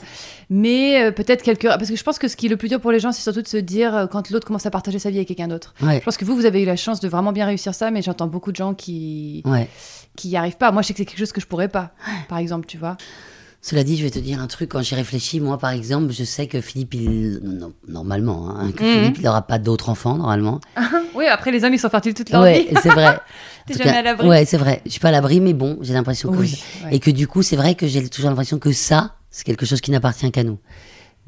[0.51, 1.67] mais euh, peut-être quelques.
[1.67, 3.23] Parce que je pense que ce qui est le plus dur pour les gens, c'est
[3.23, 5.75] surtout de se dire euh, quand l'autre commence à partager sa vie avec quelqu'un d'autre.
[5.83, 7.91] Ouais, Je pense que vous, vous avez eu la chance de vraiment bien réussir ça,
[7.91, 9.69] mais j'entends beaucoup de gens qui ouais.
[10.17, 10.73] qui y arrivent pas.
[10.73, 11.91] Moi, je sais que c'est quelque chose que je pourrais pas,
[12.29, 12.97] par exemple, tu vois.
[13.65, 14.71] Cela dit, je vais te dire un truc.
[14.71, 17.39] Quand j'y réfléchis, moi, par exemple, je sais que Philippe, il...
[17.45, 18.89] non, normalement, hein, que Mhm.
[19.01, 20.61] Philippe, il n'aura pas d'autres enfants, normalement.
[21.15, 22.75] Oui, après les hommes, ils sont fertiles toute leur Ouais, vie.
[22.83, 23.19] c'est vrai.
[23.67, 24.27] T'es jamais cas, à l'abri.
[24.29, 24.81] Ouais, c'est vrai.
[24.87, 26.39] Je suis pas à l'abri, mais bon, j'ai l'impression que...
[26.39, 26.97] Oui, ouais.
[26.97, 29.81] Et que du coup, c'est vrai que j'ai toujours l'impression que ça, c'est quelque chose
[29.81, 30.59] qui n'appartient qu'à nous.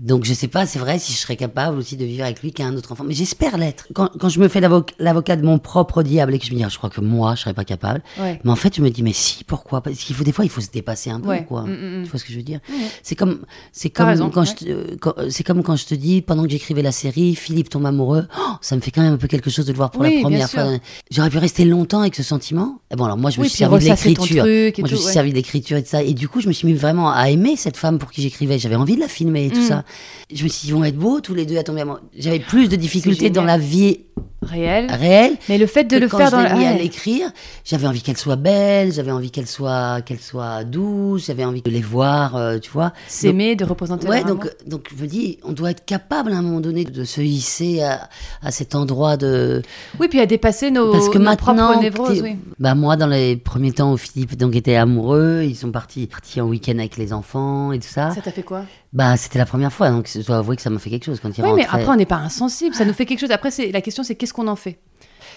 [0.00, 2.52] Donc je sais pas, c'est vrai si je serais capable aussi de vivre avec lui
[2.52, 3.04] qu'un autre enfant.
[3.04, 3.86] Mais j'espère l'être.
[3.94, 6.56] Quand, quand je me fais l'avo- l'avocat de mon propre diable et que je me
[6.56, 8.02] dis, ah, je crois que moi, je serais pas capable.
[8.20, 8.40] Ouais.
[8.42, 10.50] Mais en fait, je me dis, mais si, pourquoi Parce qu'il faut des fois, il
[10.50, 11.44] faut se dépasser un peu, Ouais.
[11.44, 11.62] quoi.
[11.62, 12.04] Mm, mm, mm.
[12.04, 12.58] Tu vois ce que je veux dire?
[13.04, 13.40] C'est comme,
[13.70, 14.56] c'est comme raison, quand ouais.
[14.66, 17.86] je, euh, c'est comme quand je te dis pendant que j'écrivais la série, Philippe tombe
[17.86, 18.26] amoureux.
[18.36, 20.16] Oh, ça me fait quand même un peu quelque chose de le voir pour Oui,
[20.16, 20.64] la première fois.
[21.12, 22.80] J'aurais pu rester longtemps avec ce sentiment.
[22.90, 24.44] Et bon, alors moi, je me suis servi de l'écriture.
[24.44, 26.02] Moi, je me suis servi d'écriture et de ça.
[26.02, 28.58] Et du coup, je me suis mis vraiment à aimer cette femme pour qui j'écrivais.
[28.58, 29.83] J'avais envie de la filmer et tout ça.
[30.32, 32.00] Je me suis dit, ils vont être beaux tous les deux à tomber amoureux.
[32.16, 34.00] J'avais plus de difficultés dans la vie
[34.42, 34.90] Réel.
[34.90, 35.36] réelle.
[35.48, 36.54] Mais le fait de le quand faire je dans l'ai la.
[36.54, 36.78] mis à ouais.
[36.78, 37.30] l'écrire,
[37.64, 41.70] j'avais envie qu'elle soit belle, j'avais envie qu'elle soit, qu'elle soit douce, j'avais envie de
[41.70, 42.92] les voir, euh, tu vois.
[43.08, 46.42] S'aimer, de représenter Ouais, donc, donc je me dis, on doit être capable à un
[46.42, 48.10] moment donné de se hisser à,
[48.42, 49.62] à cet endroit de.
[49.98, 52.36] Oui, puis à dépasser nos, Parce que nos maintenant, propres névroses, oui.
[52.58, 56.42] bah moi, dans les premiers temps où Philippe donc était amoureux, ils sont partis, partis
[56.42, 58.10] en week-end avec les enfants et tout ça.
[58.10, 58.64] Ça t'a fait quoi?
[58.92, 61.18] Bah c'était la première fois, donc je dois avouer que ça m'a fait quelque chose
[61.20, 61.80] quand il Oui, mais rentrait.
[61.80, 62.76] après, on n'est pas insensible.
[62.76, 63.32] Ça nous fait quelque chose.
[63.32, 64.78] Après, c'est la question, c'est qu'est-ce qu'on en fait?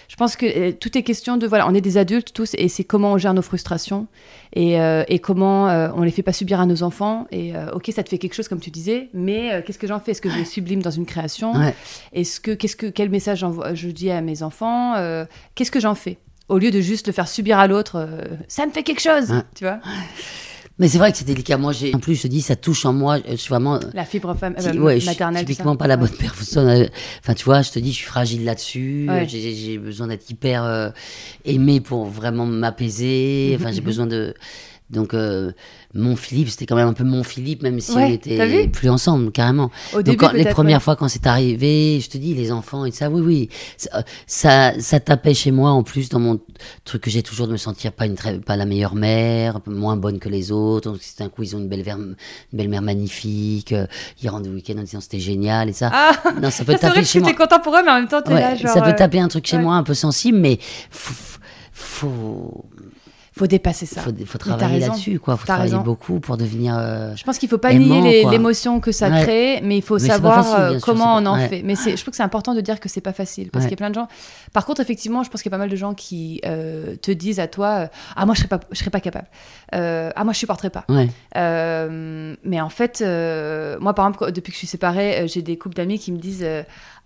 [0.09, 2.69] Je pense que euh, tout est question de voilà, on est des adultes tous, et
[2.69, 4.07] c'est comment on gère nos frustrations
[4.53, 7.27] et, euh, et comment euh, on les fait pas subir à nos enfants.
[7.31, 9.99] Et euh, ok, ça te fait quelque chose comme tu disais, mais qu'est-ce que j'en
[9.99, 10.11] fais?
[10.11, 11.53] Est-ce que je le sublime dans une création?
[11.53, 11.75] Ouais.
[12.13, 14.95] Est-ce que qu'est-ce que quel message je dis à mes enfants
[15.55, 16.17] Qu'est-ce que j'en fais?
[16.47, 18.07] Au lieu de juste le faire subir à l'autre,
[18.47, 19.41] ça me fait quelque chose, Ouais.
[19.55, 19.79] tu vois?
[20.79, 21.57] Mais c'est vrai que c'est délicat.
[21.57, 23.17] Moi, j'ai en plus, je te dis, ça touche en moi.
[23.27, 23.79] Je suis vraiment.
[23.93, 25.43] La fibre femme, Ti- euh, ouais, je suis maternelle.
[25.45, 25.77] typiquement ça.
[25.77, 26.67] pas la bonne personne.
[26.67, 26.85] euh,
[27.23, 29.07] Enfin, tu vois, je te dis, je suis fragile là-dessus.
[29.09, 29.23] Ouais.
[29.23, 30.89] euh, J'ai besoin d'être hyper euh,
[31.45, 33.57] aimé pour vraiment m'apaiser.
[33.59, 34.33] Enfin, j'ai besoin de.
[34.89, 35.51] Donc, euh,
[35.93, 38.47] mon Philippe, c'était quand même un peu mon Philippe, même si Ouais, on t'as était
[38.63, 39.69] vu plus ensemble, carrément.
[39.91, 40.83] Au Donc, début, quand- les premières ouais.
[40.83, 44.79] fois quand c'est arrivé, je te dis, les enfants et ça, oui, oui, ça, ça,
[44.79, 46.39] ça tapait chez moi en plus dans mon
[46.85, 49.97] truc que j'ai toujours de me sentir pas une très, pas la meilleure mère, moins
[49.97, 50.89] bonne que les autres.
[50.91, 52.15] Donc, c'est un coup, ils ont une belle, ver- une
[52.53, 53.73] belle mère magnifique.
[53.73, 53.87] euh,
[54.23, 55.89] Ils rentrent du week-end en disant c'était génial et ça.
[55.93, 56.11] Ah,
[56.41, 57.33] non, ça peut vrai taper que chez moi.
[57.33, 58.71] content pour eux, mais en même temps, t'es Ouais, là, genre.
[58.73, 60.59] ça peut euh, taper un truc chez moi un peu sensible, mais
[60.91, 61.39] faut,
[61.73, 62.65] faut,
[63.37, 64.01] Faut dépasser ça.
[64.01, 65.37] faut, faut travailler là-dessus, quoi.
[65.37, 65.83] Faut travailler raison.
[65.83, 66.75] beaucoup pour devenir.
[66.77, 69.21] euh, Je pense qu'il faut pas Aimant, nier l'émotion que ça Ouais.
[69.23, 71.47] crée, mais il faut Mais savoir facile, euh, sûr, comment on pas- en ouais.
[71.49, 71.61] fait.
[71.63, 73.69] Mais c'est- je trouve que c'est important de dire que c'est pas facile parce Ouais.
[73.69, 74.07] qu'il y a plein de gens.
[74.53, 77.11] Par contre, effectivement, je pense qu'il y a pas mal de gens qui euh, te
[77.11, 79.27] disent à toi, euh, ah moi je serais pas, je serais pas capable,
[79.71, 80.85] ah moi je supporterais pas.
[82.43, 83.01] Mais en fait,
[83.79, 86.45] moi par exemple, depuis que je suis séparée, j'ai des couples d'amis qui me disent.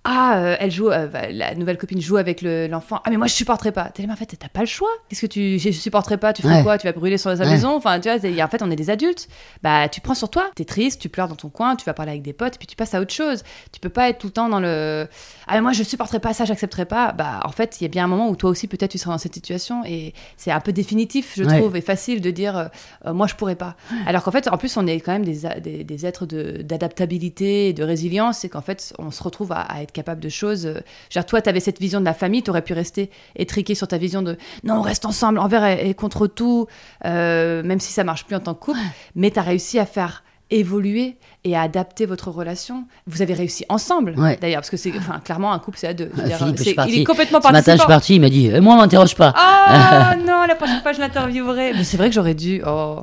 [0.03, 2.99] Ah, euh, elle joue, euh, bah, la nouvelle copine joue avec le- l'enfant.
[3.05, 3.89] ah, mais moi je supporterais pas.
[3.93, 4.89] T'es là, mais en fait, t'as pas le choix.
[5.09, 6.33] Qu'est-ce que tu, je supporterais pas?
[6.33, 6.63] Tu fais Ouais.
[6.63, 6.79] quoi?
[6.79, 7.49] Tu vas brûler sur sa Ouais.
[7.51, 7.75] maison?
[7.75, 9.27] Enfin, tu vois, en fait, on est des adultes.
[9.61, 10.49] Bah, tu prends sur toi.
[10.55, 12.75] T'es triste, tu pleures dans ton coin, tu vas parler avec des potes, puis tu
[12.75, 13.43] passes à autre chose.
[13.71, 15.07] Tu peux pas être tout le temps dans le.
[15.47, 17.11] Ah, mais moi je supporterais pas ça, j'accepterais pas.
[17.11, 19.11] Bah, en fait, il y a bien un moment où toi aussi, peut-être, tu seras
[19.11, 21.59] dans cette situation et c'est un peu définitif, je Ouais.
[21.59, 22.69] trouve, et facile de dire,
[23.05, 23.75] euh, moi je pourrais pas.
[24.07, 27.69] Alors qu'en fait, en plus, on est quand même des, des, des êtres de- d'adaptabilité
[27.69, 30.65] et de résilience, et qu'en fait, on se retrouve à, à être capable de choses.
[30.65, 33.75] euh, Genre, toi, tu avais cette vision de la famille, tu aurais pu rester étriqué
[33.75, 36.67] sur ta vision de non, on reste ensemble, envers et, et contre tout,
[37.05, 38.79] euh, même si ça marche plus en tant que couple,
[39.15, 42.85] mais tu as réussi à faire évoluer et à adapter votre relation.
[43.07, 44.37] Vous avez réussi ensemble, Ouais.
[44.41, 46.11] d'ailleurs, parce que c'est enfin, clairement un couple, c'est à deux.
[46.17, 46.93] Ah, dire, Philippe, je c'est- suis parti.
[46.95, 49.33] il est complètement Ce matin, je suis parti, il m'a dit, eh, moi, m'interroge pas.
[49.35, 51.73] Ah non, la prochaine fois je l'interviewerai.
[51.73, 52.61] Mais c'est vrai que j'aurais dû.
[52.67, 52.99] Oh.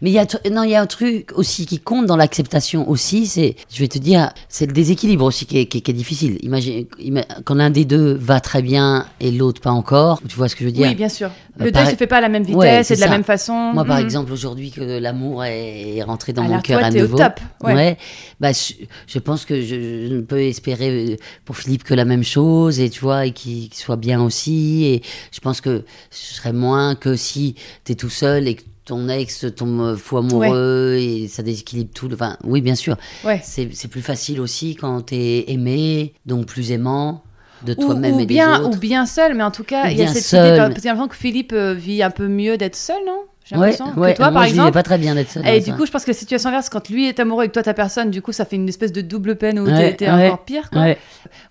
[0.00, 3.26] Mais il y a non, y a un truc aussi qui compte dans l'acceptation aussi,
[3.26, 5.94] c'est, je vais te dire, c'est le déséquilibre aussi qui est, qui est- qui est
[5.94, 6.38] difficile.
[6.42, 10.20] Imagine ima- quand l'un des deux va très bien et l'autre pas encore.
[10.28, 10.86] Tu vois ce que je veux dire?
[10.88, 11.30] Oui, bien sûr.
[11.56, 12.56] Le Euh, deuil pareil- se fait pas à la même vitesse
[12.90, 13.52] Ouais, et de la même façon.
[13.74, 14.04] Moi, par Mhm.
[14.04, 17.16] exemple, aujourd'hui que l'amour est, rentré dans Alors, mon cœur à au nouveau.
[17.62, 17.96] Ouais.
[18.40, 18.74] bah, je,
[19.06, 22.80] je pense que je, je ne peux espérer euh, pour Philippe que la même chose
[22.80, 24.84] et tu vois et qu'il soit bien aussi.
[24.84, 27.54] Et je pense que ce serait moins que si
[27.84, 32.10] tu es tout seul et que ton ex tombe fou amoureux et ça déséquilibre tout.
[32.12, 32.96] Enfin, oui, bien sûr.
[33.24, 33.40] Ouais.
[33.42, 37.22] C'est plus facile aussi quand t'es aimé, donc plus aimant
[37.64, 38.76] de toi-même ou et bien, des autres.
[38.76, 41.16] ou bien seul, mais en tout cas, il y a cette idée, j'ai l'impression que
[41.16, 43.22] Philippe euh, vit un peu mieux d'être seul, non?
[43.44, 44.12] J'ai l'impression ouais.
[44.12, 44.72] que toi, moi, par exemple.
[44.72, 45.46] pas très bien d'être seul.
[45.46, 45.76] Et du ça.
[45.76, 47.74] coup, je pense que la situation inverse, quand lui est amoureux et que toi, t'as
[47.74, 50.70] personne, du coup, ça fait une espèce de double peine où Ouais, t'es encore pire.
[50.70, 50.94] Quoi.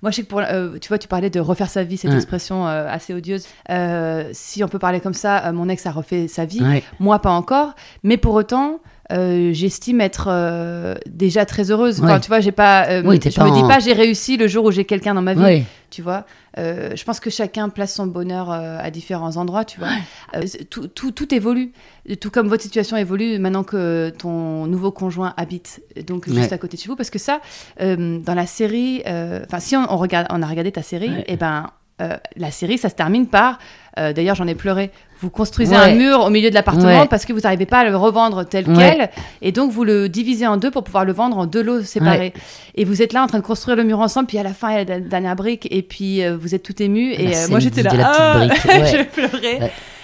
[0.02, 2.14] Moi, je sais que pour, euh, tu vois, tu parlais de refaire sa vie, cette
[2.14, 3.46] expression euh, assez odieuse.
[3.70, 6.62] Euh, si on peut parler comme ça, mon ex a refait sa vie,
[7.00, 7.74] moi pas encore,
[8.04, 8.80] mais pour autant.
[9.12, 12.00] euh, j'estime être euh, déjà très heureuse.
[12.02, 12.20] Enfin, Ouais.
[12.22, 12.88] tu vois, j'ai pas.
[12.88, 15.22] euh, Oui, je pas me dis pas j'ai réussi le jour où j'ai quelqu'un dans
[15.22, 15.64] ma vie.
[15.91, 16.26] Tu vois,
[16.58, 19.66] Euh, je pense que chacun place son bonheur euh, à différents endroits.
[19.66, 19.89] Tu vois,
[20.36, 21.72] Euh, tout, tout, tout évolue.
[22.20, 26.78] Tout comme votre situation évolue maintenant que ton nouveau conjoint habite donc juste à côté
[26.78, 27.39] de chez vous, parce que ça,
[27.80, 31.24] dans la série, enfin si on, on regarde, on a regardé ta série, Ouais.
[31.28, 31.70] et ben
[32.01, 33.60] euh, la série, ça se termine par.
[33.97, 34.91] D'ailleurs, j'en ai pleuré.
[35.24, 35.82] Vous construisez Ouais.
[35.92, 37.08] un mur au milieu de l'appartement Ouais.
[37.10, 38.76] parce que vous n'arrivez pas à le revendre tel Ouais.
[38.98, 39.10] quel,
[39.42, 42.34] et donc vous le divisez en deux pour pouvoir le vendre en deux lots séparés.
[42.76, 44.72] Et vous êtes là en train de construire le mur ensemble, puis à la fin,
[44.72, 47.14] il y a la dernière brique, et puis euh, vous êtes tout ému.
[47.14, 47.92] La Et euh, scène moi, j'étais là.
[48.14, 48.86] ah ouais.
[48.92, 49.60] J'ai pleuré.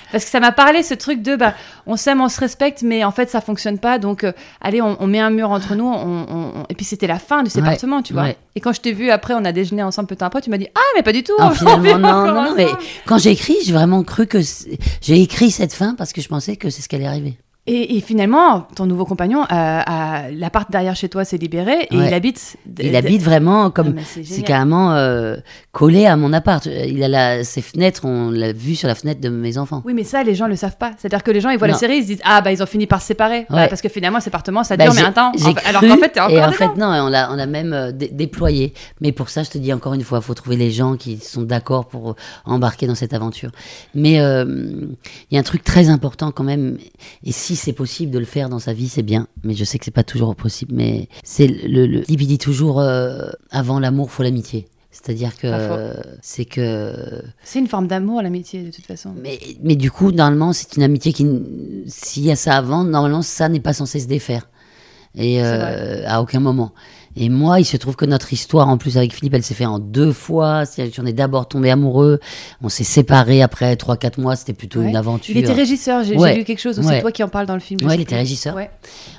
[0.09, 0.13] Ouais.
[0.13, 1.53] Parce que ça m'a parlé ce truc de bah,
[1.85, 3.99] on s'aime, on se respecte, mais en fait ça fonctionne pas.
[3.99, 4.31] Donc euh,
[4.61, 5.85] allez, on, on met un mur entre nous.
[5.85, 8.23] On, on- on- Et puis c'était la fin du sépartement, tu vois.
[8.23, 8.37] ouais.
[8.55, 10.49] Et quand je t'ai vu après, on a déjeuné ensemble peu de temps après, tu
[10.49, 11.33] m'as dit ah mais pas du tout.
[11.39, 12.67] Ah, finalement, non, non, non, mais
[13.05, 14.39] quand j'ai écrit, j'ai vraiment cru que
[15.01, 17.37] j'ai écrit cette fin parce que je pensais que c'est ce qui allait arriver.
[17.67, 19.79] Et, et finalement, ton nouveau compagnon, euh,
[20.33, 22.07] l'appart derrière chez toi s'est libéré et Ouais.
[22.07, 22.55] il habite.
[22.79, 25.35] Il habite vraiment Ah, comme mais c'est carrément euh,
[25.71, 26.65] collé à mon appart.
[26.65, 29.83] Il a la, ses fenêtres, on l'a vu sur la fenêtre de mes enfants.
[29.85, 30.93] Oui, mais ça, les gens le savent pas.
[30.97, 32.65] C'est-à-dire que les gens, ils voient la série, ils se disent Ah, bah, ils ont
[32.65, 33.45] fini par se séparer.
[33.51, 35.31] Bah, parce que finalement, cet appartement, ça Bah, dure, mais un temps.
[35.39, 37.73] En alors qu'en fait, t'es encore et en fait non, on l'a on a même
[37.73, 38.73] euh, dé- déployé.
[38.99, 41.43] Mais pour ça, je te dis encore une fois, faut trouver les gens qui sont
[41.43, 43.51] d'accord pour embarquer dans cette aventure.
[43.93, 44.95] Mais il
[45.31, 46.77] y a un truc très important quand même.
[47.23, 49.27] Et si c'est possible de le faire dans sa vie, c'est bien.
[49.43, 50.73] Mais je sais que c'est pas toujours possible.
[50.75, 54.67] Mais c'est le, le il dit toujours euh, avant l'amour, faut l'amitié.
[54.91, 59.13] C'est-à-dire que euh, c'est que C'est une forme d'amour, l'amitié, de toute façon.
[59.21, 61.27] mais, mais du coup, normalement, c'est une amitié qui,
[61.87, 64.49] s'il y a ça avant, normalement, ça n'est pas censé se défaire.
[65.15, 66.73] Et euh, à aucun moment.
[67.21, 69.65] Et moi, il se trouve que notre histoire, en plus avec Philippe, elle s'est fait
[69.65, 70.63] en deux fois.
[70.95, 72.21] Qu'on est d'abord tombé amoureux,
[72.61, 74.87] on s'est séparés après 3-4 mois, c'était plutôt Ouais.
[74.89, 75.35] une aventure.
[75.35, 76.33] Il était régisseur, j'ai Ouais.
[76.37, 77.79] lu quelque chose, c'est toi qui en parles dans le film.
[77.81, 78.55] sais il était régisseur.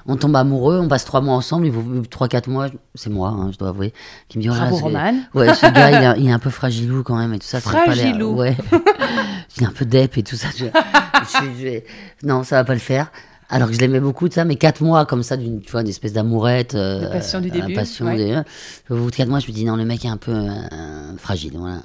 [0.07, 3.51] On tombe amoureux, on passe 3 mois ensemble, il faut 3-4 mois, c'est moi, hein,
[3.53, 3.93] je dois avouer,
[4.29, 5.15] qui me dit oh Bravo, c'est- Roman.
[5.35, 7.61] Ouais, ce gars, il, est- il est un peu fragilou quand même et tout ça.
[7.61, 8.35] pas Fragilou.
[8.37, 8.57] Ouais.
[9.59, 10.49] il est un peu dep et tout ça.
[10.57, 13.13] Je- je- je- non, ça va pas le faire.
[13.51, 15.81] Alors que je l'aimais beaucoup de ça, mais quatre mois comme ça, d'une, tu vois,
[15.83, 16.75] une espèce d'amourette.
[16.75, 18.17] euh, De passion du euh, début, passion ouais.
[18.17, 18.41] des-
[18.89, 21.17] Au bout de quatre mois, je me dis non, le mec est un peu euh,
[21.19, 21.53] fragile.
[21.57, 21.83] Voilà.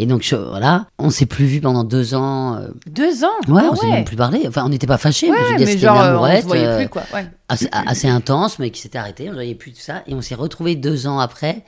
[0.00, 2.54] Et donc, je- voilà, on s'est plus vu pendant deux ans.
[2.56, 3.28] euh, Deux ans?
[3.48, 4.44] Ouais, Ah on s'est même plus parlé.
[4.46, 6.42] Enfin, on n'était pas fâchés, mais je veux Ouais, dire, c'était une euh, on amourette.
[6.42, 7.02] se voyait euh, plus, quoi.
[7.12, 7.26] Ouais.
[7.48, 9.24] assez, assez intense, mais qui s'était arrêté.
[9.26, 10.02] On ne voyait plus tout ça.
[10.06, 11.64] Et on s'est retrouvés deux ans après.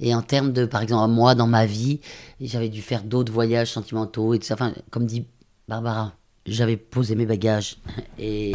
[0.00, 2.00] Et en termes de, par exemple, moi, dans ma vie,
[2.40, 4.54] j'avais dû faire d'autres voyages sentimentaux et tout ça.
[4.54, 5.26] Enfin, comme dit
[5.68, 6.14] Barbara,
[6.46, 7.76] j'avais posé mes bagages
[8.18, 8.52] et,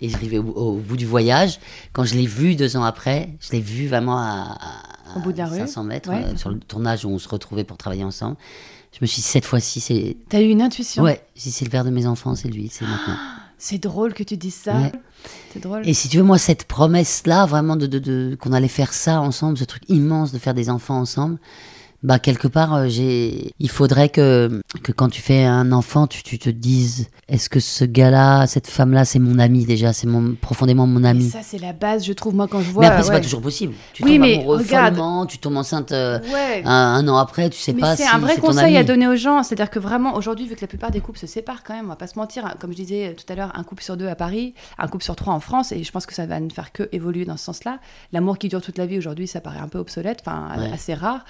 [0.00, 1.58] et j'arrivais au, au bout du voyage.
[1.92, 5.32] Quand je l'ai vu deux ans après, je l'ai vu vraiment à, à- Au bout
[5.32, 6.22] de la à rue 500 mètres Ouais.
[6.24, 8.36] euh, sur le tournage où on se retrouvait pour travailler ensemble.
[8.92, 10.16] Je me suis dit, cette fois-ci, c'est.
[10.30, 11.02] T'as eu une intuition?
[11.02, 13.16] Ouais, si c'est le père de mes enfants, c'est lui, c'est maintenant.
[13.58, 14.74] C'est drôle que tu dises ça.
[14.74, 14.92] Ouais.
[15.52, 15.86] C'est drôle.
[15.88, 19.20] Et si tu veux, moi, cette promesse-là, vraiment, de, de, de- qu'on allait faire ça
[19.20, 21.38] ensemble, ce truc immense de faire des enfants ensemble,
[22.02, 26.22] bah, quelque part, euh, j'ai, il faudrait que, que quand tu fais un enfant, tu,
[26.22, 30.34] tu te dises, est-ce que ce gars-là, cette femme-là, c'est mon ami déjà, c'est mon,
[30.34, 31.28] profondément mon Et ami?
[31.30, 32.82] ça, c'est la base, je trouve, moi, quand je vois.
[32.82, 33.14] mais après, c'est ouais.
[33.16, 33.74] pas toujours possible.
[33.92, 34.94] Tu Oui, tombes mais amoureux regarde.
[34.94, 36.62] follement, tu tombes enceinte euh, Ouais.
[36.64, 39.08] un, un an après, tu sais Mais pas c'est si un vrai conseil à donner
[39.08, 39.42] aux gens.
[39.42, 41.88] C'est-à-dire que vraiment, aujourd'hui, vu que la plupart des couples se séparent quand même, on
[41.88, 44.08] va pas se mentir, hein, comme je disais tout à l'heure, un couple sur deux
[44.08, 46.50] à Paris, un couple sur trois en France, et je pense que ça va ne
[46.50, 47.78] faire que évoluer dans ce sens-là.
[48.12, 50.70] L'amour qui dure toute la vie, aujourd'hui, ça paraît un peu obsolète, enfin, Ouais.
[50.72, 51.24] assez rare.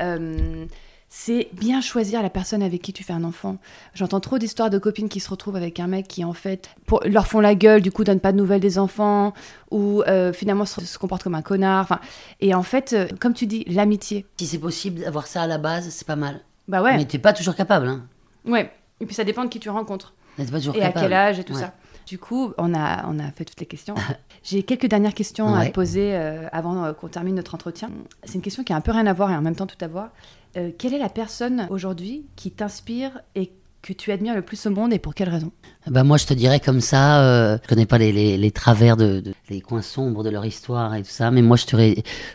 [0.00, 0.66] Euh,
[1.10, 3.56] c'est bien choisir la personne avec qui tu fais un enfant.
[3.94, 7.00] J'entends trop d'histoires de copines qui se retrouvent avec un mec qui, en fait, pour,
[7.06, 9.32] leur font la gueule, du coup, donnent pas de nouvelles des enfants,
[9.70, 11.82] ou euh, finalement se, se comportent comme un connard.
[11.84, 12.00] Enfin,
[12.40, 14.26] et en fait, euh, comme tu dis, l'amitié.
[14.38, 16.40] Si c'est possible d'avoir ça à la base, c'est pas mal.
[16.68, 16.96] Bah ouais.
[16.96, 18.04] Mais t'es pas toujours capable, hein.
[18.44, 18.70] Ouais.
[19.00, 20.12] Et puis ça dépend de qui tu rencontres.
[20.36, 21.60] T'es pas toujours Et à quel âge et tout Ouais.
[21.60, 21.72] ça.
[22.08, 23.94] Du coup, on a, on a fait toutes les questions.
[24.42, 27.90] J'ai quelques dernières questions à te poser euh, avant euh, qu'on termine notre entretien.
[28.24, 29.76] C'est une question qui a un peu rien à voir et en même temps tout
[29.82, 30.08] à voir.
[30.56, 33.52] Euh, quelle est la personne aujourd'hui qui t'inspire et
[33.94, 35.52] que tu admires le plus au monde et pour quelle raison
[35.90, 38.96] bah moi, je te dirais comme ça, euh, je connais pas les, les, les travers
[38.98, 41.76] de, de, les coins sombres de leur histoire et tout ça, mais moi, je te,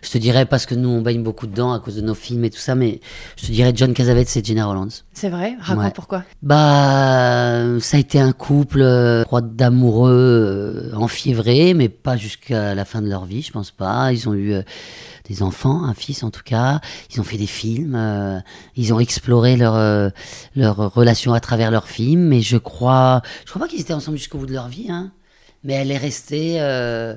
[0.01, 2.45] je te dirais, parce que nous, on baigne beaucoup dedans à cause de nos films
[2.45, 2.99] et tout ça, mais
[3.37, 4.87] je te dirais John Cassavetes et Gina Rollins.
[5.13, 5.55] C'est vrai?
[5.59, 5.91] Raconte Ouais.
[5.93, 6.23] pourquoi?
[6.41, 12.85] Bah, ça a été un couple euh, trois d'amoureux euh, enfiévrés, mais pas jusqu'à la
[12.85, 14.11] fin de leur vie, je pense pas.
[14.13, 14.61] Ils ont eu euh,
[15.29, 16.81] des enfants, un fils en tout cas.
[17.13, 17.95] Ils ont fait des films.
[17.95, 18.39] euh,
[18.75, 20.09] ils ont exploré leur euh,
[20.55, 22.21] leur relation à travers leurs films.
[22.27, 24.87] Mais je crois, je crois pas qu'ils étaient ensemble jusqu'au bout de leur vie.
[24.89, 25.11] Hein.
[25.65, 26.57] Mais elle est restée.
[26.59, 27.15] euh,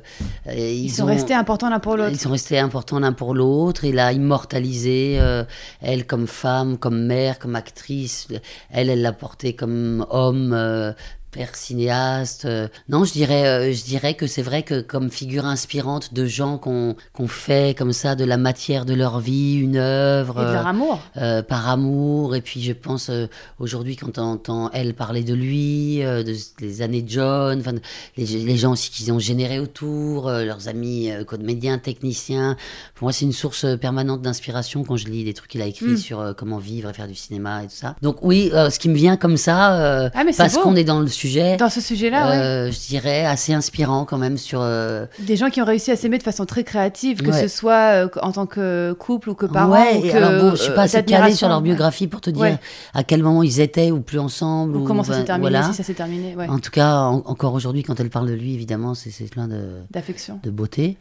[0.48, 2.12] Ils, ils, sont ont- restés importants l'un pour l'autre.
[2.12, 3.84] ils sont restés importants l'un pour l'autre.
[3.84, 5.42] Il a immortalisé euh,
[5.80, 8.28] elle comme femme, comme mère, comme actrice.
[8.70, 10.92] Elle, elle l'a porté comme homme, euh,
[11.37, 12.45] père cinéaste.
[12.47, 12.68] euh.
[12.89, 16.59] Non, je dirais, euh, je dirais que c'est vrai que comme figure inspirante de gens
[16.59, 20.41] qu'on qu'on fait comme ça de la matière de leur vie une œuvre.
[20.43, 21.01] Et de leur amour.
[21.18, 22.34] euh, par amour.
[22.34, 23.11] Et puis je pense
[23.59, 27.74] aujourd'hui quand on entend elle parler de lui, de, des années de John, enfin,
[28.16, 32.57] les, les gens aussi qu'ils ont généré autour, leurs amis comédiens, techniciens.
[32.95, 35.87] Pour moi, c'est une source permanente d'inspiration quand je lis des trucs qu'il a écrits
[35.87, 35.97] Mm.
[35.99, 37.95] sur comment vivre et faire du cinéma et tout ça.
[38.03, 41.01] Donc oui, euh, ce qui me vient comme ça, euh, Ah, parce qu'on est dans
[41.01, 41.25] le sujet.
[41.58, 42.36] Dans ce sujet-là, ouais.
[42.36, 45.96] euh, je dirais assez inspirant quand même sur euh, Des gens qui ont réussi à
[45.96, 47.42] s'aimer de façon très créative, que Ouais.
[47.42, 49.72] ce soit euh, en tant que couple ou que parents.
[49.72, 52.30] ouais, ou que, alors bon, je suis pas assez calée sur leur biographie pour te
[52.30, 52.58] dire Ouais.
[52.94, 54.76] à quel moment ils étaient ou plus ensemble.
[54.76, 55.66] Ou comment ça ben, s'est terminé, voilà.
[55.68, 56.48] si ça s'est terminé, ouais.
[56.48, 59.80] En tout cas, en- encore aujourd'hui, quand elle parle de lui, évidemment, c'est plein de,
[59.90, 60.40] D'affection.
[60.42, 60.96] de beauté.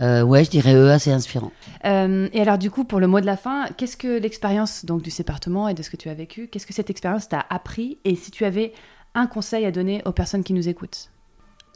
[0.00, 1.52] Euh, ouais, je dirais eux assez inspirant.
[1.84, 5.10] Et alors, du coup, pour le mot de la fin, qu'est-ce que l'expérience donc du
[5.10, 8.14] sépartement et de ce que tu as vécu, qu'est-ce que cette expérience t'a appris Et
[8.16, 8.72] si tu avais
[9.14, 11.10] un conseil à donner aux personnes qui nous écoutent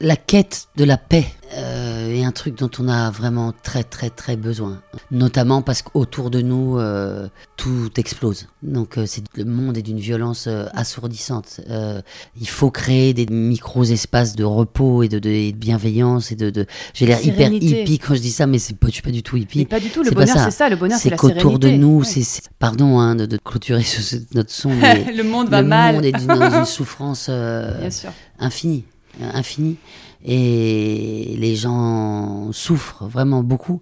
[0.01, 1.25] La quête de la paix
[1.55, 4.81] euh, est un truc dont on a vraiment très très très besoin.
[5.09, 8.47] Notamment parce qu'autour de nous, euh, tout explose.
[8.61, 11.61] Donc euh, c'est le monde est d'une violence assourdissante.
[12.41, 16.49] Il faut créer des micro-espaces de repos et de, de- et de bienveillance et de...
[16.49, 16.65] de...
[16.93, 19.23] J'ai l'air hyper hippie quand je dis ça, mais c'est pas, je suis pas du
[19.23, 19.59] tout hippie.
[19.59, 22.05] Mais pas du tout, le bonheur, c'est ça, le bonheur, c'est qu'autour de nous, Ouais.
[22.05, 25.95] c'est pardon hein, de, clôturer ce- ce- notre son, mais le monde va le mal.
[25.95, 27.29] monde est dans une souffrance
[28.39, 28.83] infinie,
[29.21, 29.77] euh, infinie,
[30.27, 33.81] et les gens souffrent vraiment beaucoup.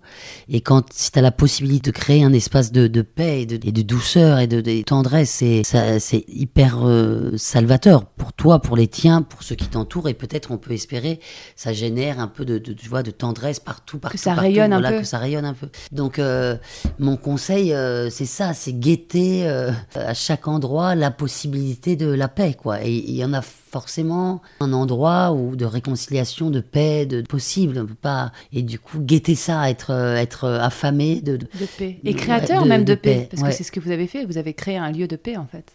[0.50, 3.46] Et quand si tu as la possibilité de créer un espace de, de paix et
[3.46, 8.34] de, et de douceur et de, de tendresse, c'est ça- c'est hyper euh, salvateur pour
[8.34, 11.22] toi, pour les tiens, pour ceux qui t'entourent, et peut-être on peut espérer
[11.56, 14.80] ça génère un peu de, tu vois, de tendresse partout, partout, ça partout, rayonne un
[14.82, 15.02] voilà, peu.
[15.02, 15.70] que ça rayonne un peu.
[15.94, 16.58] Donc euh,
[17.00, 19.48] mon conseil, euh, c'est ça, c'est guetter
[19.96, 22.84] à chaque endroit la possibilité de la paix, quoi.
[22.84, 23.42] Et il y en a
[23.74, 27.80] forcément un endroit où de réconciliation, de paix, de possible.
[27.82, 28.32] On peut pas.
[28.54, 31.38] Et du coup, guetter ça, être euh, être affamé de.
[31.78, 32.00] paix.
[32.06, 33.16] Et créateur de- même de, de paix.
[33.16, 33.50] paix, Parce ouais.
[33.50, 34.26] que c'est ce que vous avez fait.
[34.26, 35.66] Vous avez créé un lieu de paix, en fait.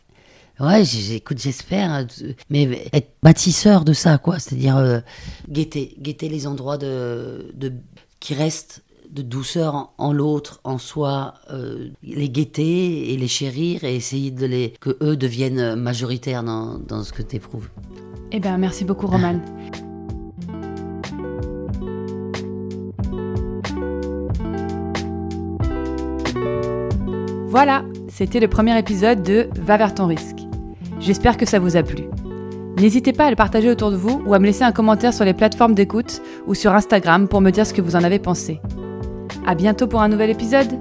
[0.61, 4.39] Ouais, j'- écoute, j'espère, euh, mais être bâtisseur de ça, quoi.
[4.39, 5.01] C'est-à-dire euh,
[5.51, 7.73] guetter, guetter les endroits de, de
[8.21, 13.85] qui restent de douceur en, en l'autre, en soi, euh, les guetter et les chérir
[13.85, 17.69] et essayer de les que eux deviennent majoritaires dans, dans ce que tu éprouves.
[18.33, 19.41] Eh bien, merci beaucoup, Roman.
[27.51, 30.37] Voilà, c'était le premier épisode de Va vers ton risque.
[31.01, 32.05] J'espère que ça vous a plu.
[32.77, 35.25] N'hésitez pas à le partager autour de vous ou à me laisser un commentaire sur
[35.25, 38.61] les plateformes d'écoute ou sur Instagram pour me dire ce que vous en avez pensé.
[39.47, 40.79] À bientôt pour un nouvel épisode.